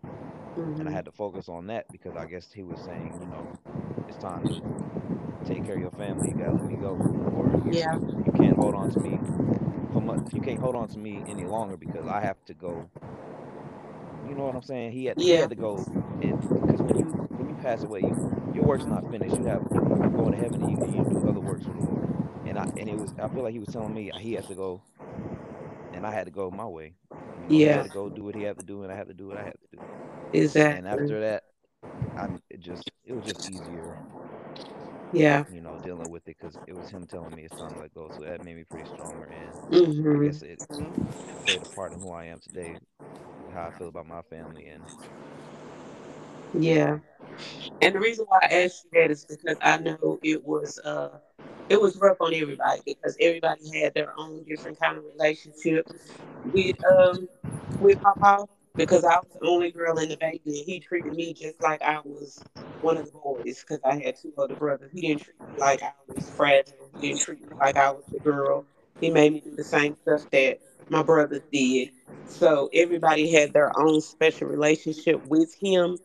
[0.78, 3.26] and I hmm had to focus on that because I guess he was saying, you
[3.28, 3.50] know,
[4.08, 4.62] it's time to
[5.44, 6.28] take care of your family.
[6.28, 7.86] You gotta let me go, or you Yeah.
[7.90, 9.24] you, you can't hold on to me
[9.92, 10.20] for much.
[10.32, 12.90] You can't hold on to me any longer because I have to go.
[14.22, 14.92] You know what I'm saying?
[14.92, 15.88] He had he had to go,
[16.20, 18.16] and because when you when you pass away, you
[18.52, 19.36] your work's not finished.
[19.38, 21.74] You have you you go into heaven and you and you do other works for
[21.74, 22.10] the Lord.
[22.44, 24.54] And I and it was I feel like he was telling me he has to
[24.54, 24.82] go,
[25.92, 26.94] and I had to go my way.
[27.36, 27.74] You know, Yeah.
[27.74, 29.36] had to go do what he had to do, and I had to do what
[29.36, 29.82] I had to do.
[30.32, 30.78] Exactly.
[30.78, 31.44] And after that,
[32.16, 33.98] I it just it was just easier,
[35.12, 35.44] Yeah.
[35.48, 37.94] you know, dealing with it because it was him telling me it's time to let
[37.94, 38.10] go.
[38.10, 39.58] So that made me pretty stronger, and
[40.12, 40.60] I hmm guess it
[41.44, 42.78] played a part in who I am today,
[43.52, 44.88] how I feel about my family, and
[46.54, 46.98] Yeah.
[47.80, 51.18] And the reason why I asked you that is because I know it was uh
[51.68, 55.86] it was rough on everybody because everybody had their own different kind of relationship
[56.44, 57.28] with um
[57.78, 61.34] with Papa because I was the only girl in the baby and he treated me
[61.34, 62.42] just like I was
[62.80, 64.90] one of the boys because I had two other brothers.
[64.92, 66.90] He didn't treat me like I was fragile.
[67.00, 68.66] He didn't treat me like I was the girl.
[69.00, 70.58] He made me do the same stuff that
[70.88, 71.90] my brothers did.
[72.26, 75.98] So everybody had their own special relationship with him.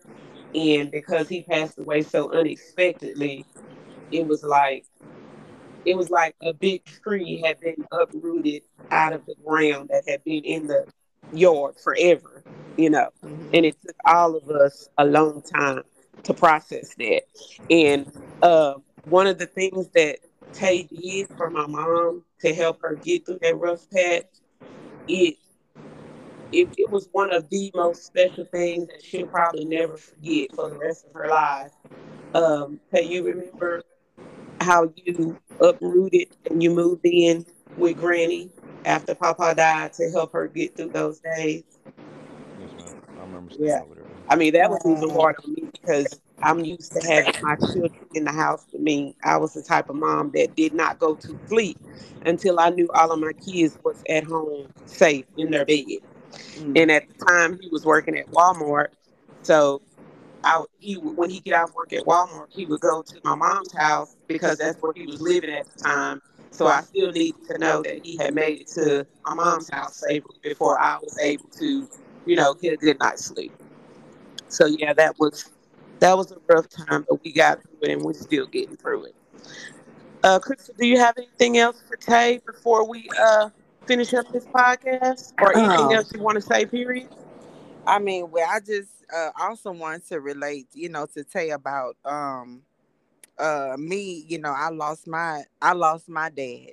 [0.55, 3.45] And because he passed away so unexpectedly,
[4.11, 4.85] it was like
[5.85, 10.23] it was like a big tree had been uprooted out of the ground that had
[10.23, 10.85] been in the
[11.31, 12.43] yard forever,
[12.77, 13.09] you know.
[13.23, 13.49] Mhm.
[13.53, 15.83] And it took all of us a long time
[16.23, 17.23] to process that.
[17.69, 20.19] And uh, one of the things that
[20.53, 24.25] Tay did for my mom to help her get through that rough patch,
[25.07, 25.35] it
[26.53, 30.69] it, it was one of the most special things that she'll probably never forget for
[30.69, 31.71] the rest of her life.
[32.33, 33.83] Um, can you remember
[34.61, 37.45] how you uprooted and you moved in
[37.75, 38.51] with Granny
[38.85, 41.63] after Papa died to help her get through those days?
[42.59, 42.95] Yes, ma'am.
[43.17, 43.81] I remember staying Yeah.
[43.81, 44.05] over there.
[44.27, 48.05] I mean, that was even hard on me because I'm used to having my children
[48.13, 49.15] in the house with me.
[49.23, 51.79] I was the type of mom that did not go to sleep
[52.25, 55.99] until I knew all of my kids was at home safe in their bed.
[56.33, 56.77] Mm.
[56.77, 58.89] And at the time, he was working at Walmart.
[59.43, 59.81] So
[60.43, 63.35] I, he when he get out of work at Walmart, he would go to my
[63.35, 66.21] mom's house because that's where he was living at the time.
[66.51, 70.03] So I still needed to know that he had made it to my mom's house
[70.43, 71.89] before I was able to,
[72.27, 73.53] you know, get a good night's sleep.
[74.49, 75.49] So yeah, that was
[75.99, 79.05] that was a rough time, but we got through it and we're still getting through
[79.05, 79.15] it.
[80.23, 83.49] Uh, Crystal, do you have anything else for Tay before we uh
[83.85, 86.65] finish up this podcast, or anything Um, else you want to say?
[86.65, 87.09] Period.
[87.85, 91.97] I mean, well, I just uh, also want to relate, you know, to Tay about
[92.05, 92.61] um
[93.37, 96.71] uh me, you know, I lost my I lost my dad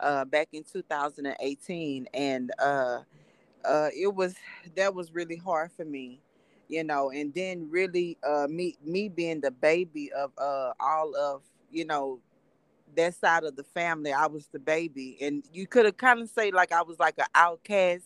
[0.00, 3.00] uh back in 2018 and uh
[3.64, 4.34] uh it was
[4.76, 6.20] that was really hard for me,
[6.68, 11.42] you know, and then really uh me me being the baby of uh all of,
[11.70, 12.20] you know,
[12.96, 15.18] that side of the family, I was the baby.
[15.20, 18.04] And you could have kind of say like I was like an outcast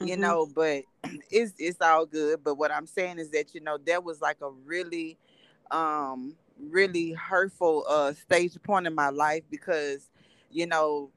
[0.00, 0.16] you Mhm.
[0.16, 0.84] know but
[1.30, 2.42] it's it's all good.
[2.44, 5.16] But what i'm saying is that you know there was like a really
[5.70, 10.10] um really hurtful uh stage point in my life because
[10.50, 11.10] you know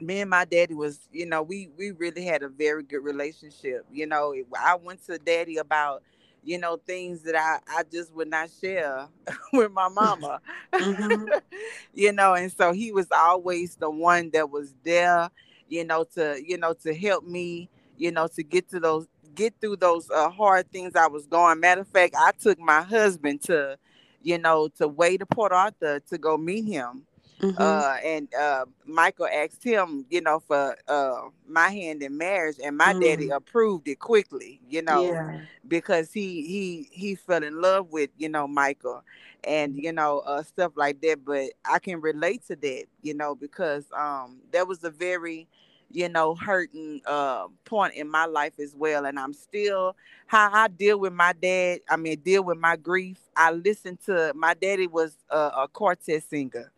[0.00, 3.84] me and my daddy was you know we we really had a very good relationship.
[3.92, 6.02] You know i went to daddy about
[6.42, 9.06] you know things that i i just would not share
[9.52, 10.40] with my mama.
[10.78, 11.30] Mhm.
[11.94, 15.30] you know and so he was always the one that was there
[15.68, 19.54] you know to you know to help me you know to get to those get
[19.60, 21.60] through those uh, hard things i was going.
[21.60, 23.76] Matter of fact i took my husband to
[24.22, 27.04] you know to way to port arthur to go meet him
[27.42, 27.56] Mhm.
[27.56, 32.76] uh and uh michael asked him you know for uh my hand in marriage and
[32.76, 33.30] my daddy Mm.
[33.30, 35.40] approved it quickly you know yeah.
[35.68, 39.02] because he he he fell in love with you know michael
[39.44, 43.34] and you know uh stuff like that but i can relate to that you know
[43.34, 45.48] because um that was a very
[45.90, 50.68] you know hurting uh point in my life as well and i'm still how i
[50.68, 54.86] deal with my dad i mean deal with my grief i listen to my daddy
[54.88, 56.71] was a, a quartet singer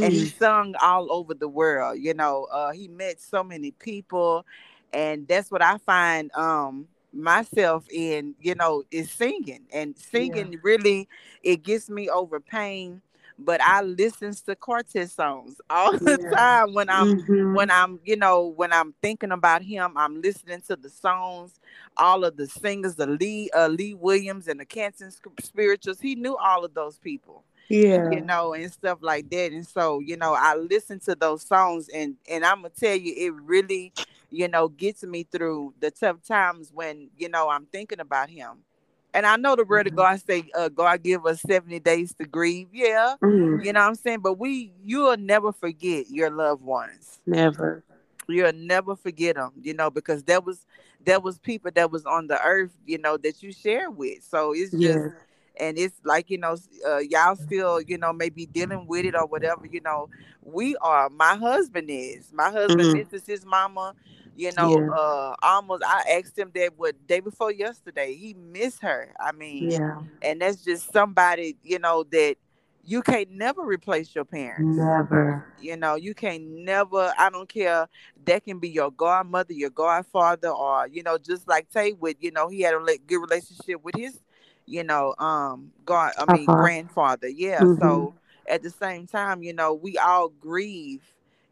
[0.00, 0.32] and he Mm.
[0.32, 4.44] sung all over the world you know uh he met so many people
[4.92, 10.22] and that's what i find um myself in you know is singing and Yeah.
[10.22, 11.08] singing really
[11.42, 13.00] it gets me over pain
[13.38, 16.28] but i listens to quartet songs all the Yeah.
[16.36, 17.52] time when i'm Mhm.
[17.52, 21.60] when i'm you know when i'm thinking about him i'm listening to the songs
[21.96, 25.10] all of the singers the lee uh lee williams and the canton
[25.40, 28.10] spirituals he knew all of those people Yeah.
[28.10, 29.52] you know, and stuff like that.
[29.52, 33.14] And so, you know, I listen to those songs and and I'm gonna tell you,
[33.16, 33.92] it really,
[34.30, 38.58] you know, gets me through the tough times when, you know, I'm thinking about him.
[39.14, 39.96] And I know the word of Mhm.
[39.96, 42.68] God say, uh, God give us 70 days to grieve.
[42.72, 43.64] Yeah, Mm.
[43.64, 44.20] you know what I'm saying?
[44.20, 47.20] But we you'll never forget your loved ones.
[47.26, 47.82] Never.
[48.28, 50.66] You'll never forget them, you know, because there was
[51.04, 54.22] there was people that was on the earth, you know, that you share with.
[54.24, 55.12] So it's just Yes.
[55.58, 56.56] And it's like you know
[56.86, 60.08] uh, y'all still you know maybe dealing with it or whatever you know
[60.42, 62.92] we are my husband is my husband Mm.
[62.92, 63.94] misses his mama
[64.34, 64.90] you know Yeah.
[64.96, 69.72] uh almost i asked him that what day before yesterday he missed her i mean
[69.72, 70.02] Yeah.
[70.22, 72.36] and that's just somebody you know that
[72.84, 75.44] you can't never replace your parents Never.
[75.56, 77.88] you know you can't never i don't care
[78.24, 82.30] that can be your godmother your godfather or you know just like tay with you
[82.30, 84.20] know he had a good relationship with his
[84.68, 86.62] you know um god i mean Papa.
[86.62, 87.78] grandfather yeah Mhm.
[87.78, 88.14] so
[88.48, 91.02] at the same time, you know, we all grieve,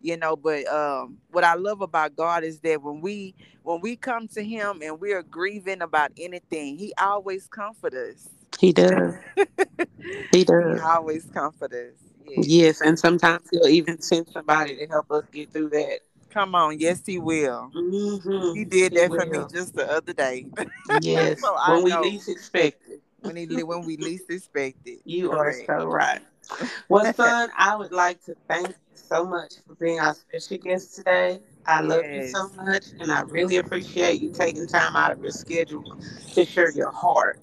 [0.01, 3.97] you know, but um what I love about God is that when we when we
[3.97, 8.29] come to him and we're grieving about anything, he always comfort us.
[8.59, 9.15] He does.
[10.33, 10.81] he does.
[10.81, 11.95] He always comfort us.
[12.27, 12.47] Yes.
[12.49, 16.01] Yes, and sometimes he'll even send somebody to help us get through that.
[16.31, 17.71] Come on, yes, he will.
[17.75, 18.59] Mm-hmm.
[18.59, 20.47] He did that for me just the other day.
[21.01, 22.03] Yes, So I when we know.
[22.03, 23.01] least expect it.
[23.21, 25.01] When he when we least expect it.
[25.05, 25.39] You Correct.
[25.39, 26.21] are so right.
[26.89, 30.95] Well, son, I would like to thank you so much for being our special guest
[30.97, 31.41] today.
[31.67, 35.31] I love you so much, and I really appreciate you taking time out of your
[35.33, 35.97] schedule
[36.35, 37.41] to share your heart.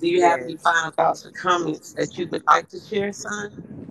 [0.00, 3.86] Do you have any final thoughts or comments that you would like to share, son?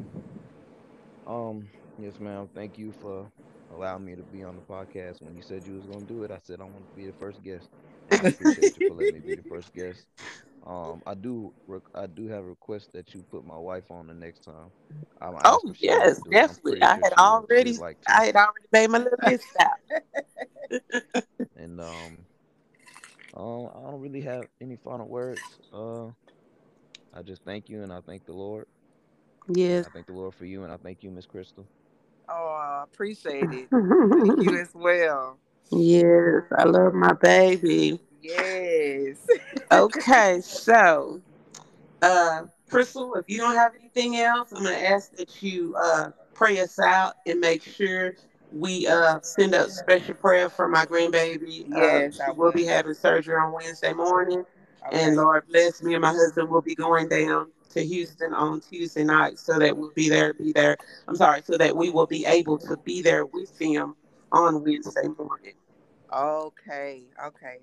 [1.26, 2.50] Um, yes, ma'am.
[2.54, 3.32] Thank you for
[3.70, 5.22] allowing me to be on the podcast.
[5.22, 7.14] When you said you was gonna do it, I said I want to be the
[7.14, 7.70] first guest.
[8.18, 10.08] I appreciate you for letting me be the first guest.
[10.66, 14.07] Um, I do, rec- I do have a request that you put my wife on
[14.07, 14.72] the next time.
[15.22, 16.43] I'm Oh asking if she wants yes, to do it.
[16.47, 16.82] I'm definitely.
[16.82, 17.97] I had already, like.
[18.07, 19.72] I had already made my little list out.
[21.55, 22.18] And um,
[23.36, 25.59] um, I don't really have any final words.
[25.74, 26.07] Uh,
[27.14, 28.66] I just thank you, and I thank the Lord.
[29.49, 29.86] Yes.
[29.86, 31.68] I thank the Lord for you, and I thank you, Miss Crystal.
[32.30, 33.70] Oh, I appreciate it.
[34.20, 35.38] Thank you as well.
[35.72, 37.99] yes, I love my baby.
[38.22, 39.33] Yes.
[39.74, 41.20] Okay, so
[42.04, 46.60] uh Crystal, if you don't have anything else, I'm gonna ask that you uh pray
[46.60, 48.14] us out and make sure
[48.52, 51.66] we uh send up special prayer for my grandbaby.
[51.70, 54.46] Yes, uh, I will be having surgery on Wednesday morning,
[54.86, 55.04] Okay.
[55.04, 59.04] and Lord bless me and my husband will be going down to Houston on Tuesday
[59.04, 60.78] night, so that we'll be there, be there.
[61.08, 63.96] I'm sorry, so that we will be able to be there with them
[64.32, 65.54] on Wednesday morning.
[66.14, 67.06] Okay.
[67.26, 67.58] Okay.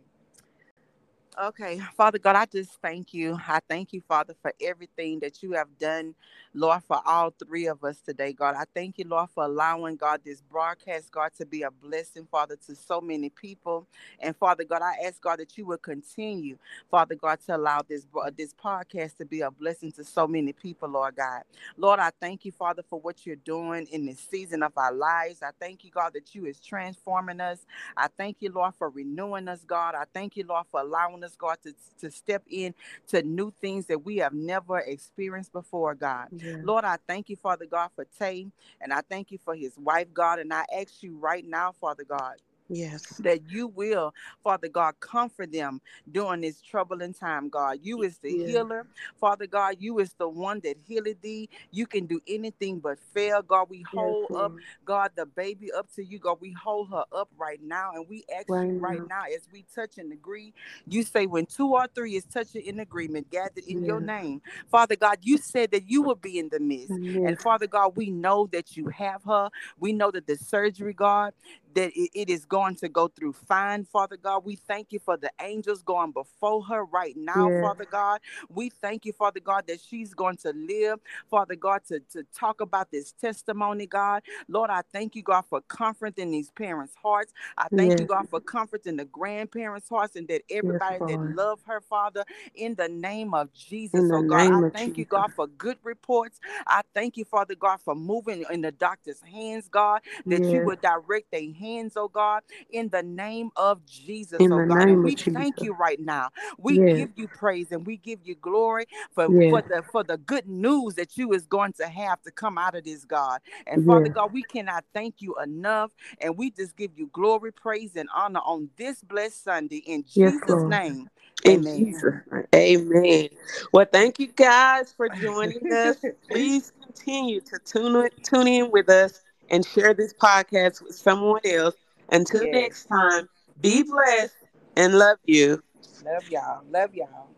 [1.37, 3.37] Okay, Father God, I just thank you.
[3.49, 6.15] I thank you, Father, for everything that you have done,
[6.55, 8.55] Lord, for all three of us today, God.
[8.57, 12.57] I thank you, Lord, for allowing, God, this broadcast, God, to be a blessing, Father,
[12.67, 13.89] to so many people.
[14.21, 16.57] And Father God, I ask, God, that you would continue,
[16.89, 18.07] Father God, to allow this,
[18.37, 21.43] this podcast to be a blessing to so many people, Lord God.
[21.77, 25.43] Lord, I thank you, Father, for what you're doing in this season of our lives.
[25.43, 27.59] I thank you, God, that you is transforming us.
[27.97, 29.97] I thank you, Lord, for renewing us, God.
[29.97, 32.75] I thank you, Lord, for allowing us, God, to, to step in
[33.09, 36.29] to new things that we have never experienced before, God.
[36.63, 38.49] Lord, I thank you, Father God, for Tay,
[38.81, 40.39] and I thank you for his wife, God.
[40.39, 42.37] And I ask you right now, Father God,
[42.71, 43.21] Yes.
[43.25, 47.81] that you will, Father God, comfort them during this troubling time, God.
[47.83, 48.47] You is the Yeah.
[48.47, 48.87] healer,
[49.21, 49.77] Father God.
[49.81, 51.49] You is the one that healed thee.
[51.73, 53.69] You can do anything but fail, God.
[53.71, 54.53] We hold up,
[54.85, 56.39] God, the baby up to you, God.
[56.41, 59.07] We hold her up right now, and we ask Right you right now.
[59.09, 60.53] now as we touch and agree.
[60.87, 64.97] You say when two or three is touching in agreement, gathered in your name, Father
[64.97, 65.19] God.
[65.23, 66.93] You said that you will be in the midst.
[67.01, 67.25] Yes.
[67.27, 69.51] And Father God, we know that you have her.
[69.79, 71.33] We know that the surgery, God,
[71.75, 74.45] that it, is going to go through fine, Father God.
[74.45, 77.61] We thank you for the angels going before her right now, Yes.
[77.61, 78.21] Father God.
[78.49, 81.01] We thank you, Father God, that she's going to live,
[81.31, 84.23] Father God, to, to talk about this testimony, God.
[84.49, 87.33] Lord, I thank you, God, for comforting these parents' hearts.
[87.59, 91.81] I thank you, God, for comforting the grandparents' hearts and that everybody that love her,
[91.81, 94.11] Father, in the name of Jesus.
[94.11, 95.11] In oh God, I thank you, Jesus.
[95.11, 96.39] God, for good reports.
[96.67, 100.81] I thank you, Father God, for moving in the doctor's hands, God, that you would
[100.81, 104.79] direct their hands, oh God, in the name of Jesus, In oh God.
[104.87, 105.65] name And of we thank Jesus.
[105.65, 106.31] you right now.
[106.59, 106.97] We Yes.
[106.97, 109.51] give you praise and we give you glory for, Yes.
[109.51, 112.75] for the for the good news that you is going to have to come out
[112.77, 113.41] of this, God.
[113.69, 114.15] And Father Yes.
[114.15, 115.93] God, we cannot thank you enough.
[116.21, 120.67] And we just give you glory, praise, and honor on this blessed Sunday in Jesus'
[120.67, 121.09] name.
[121.49, 122.23] Amen.
[122.55, 123.29] Amen.
[123.73, 125.97] Well, thank you guys for joining us.
[126.31, 131.41] Please continue to tune in, tune in with us and share this podcast with someone
[131.45, 131.75] else.
[132.13, 132.53] Until Yes.
[132.53, 133.29] next time,
[133.61, 134.35] be blessed
[134.77, 135.63] and love you.
[136.05, 136.63] Love y'all.
[136.71, 137.29] Love y'all.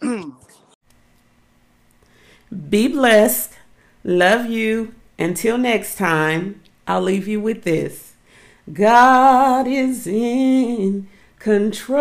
[2.68, 3.52] Be blessed.
[4.02, 4.94] Love you.
[5.18, 8.14] Until next time, I'll leave you with this
[8.72, 11.96] God is in control.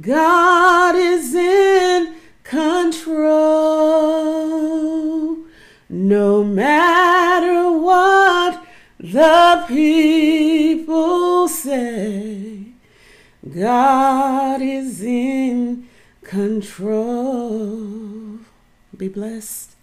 [0.00, 2.14] God is in
[2.44, 3.18] control.
[5.88, 8.62] No matter what
[9.00, 12.64] the people say,
[13.50, 15.88] God is in
[16.22, 17.68] control.
[18.96, 19.77] Be blessed.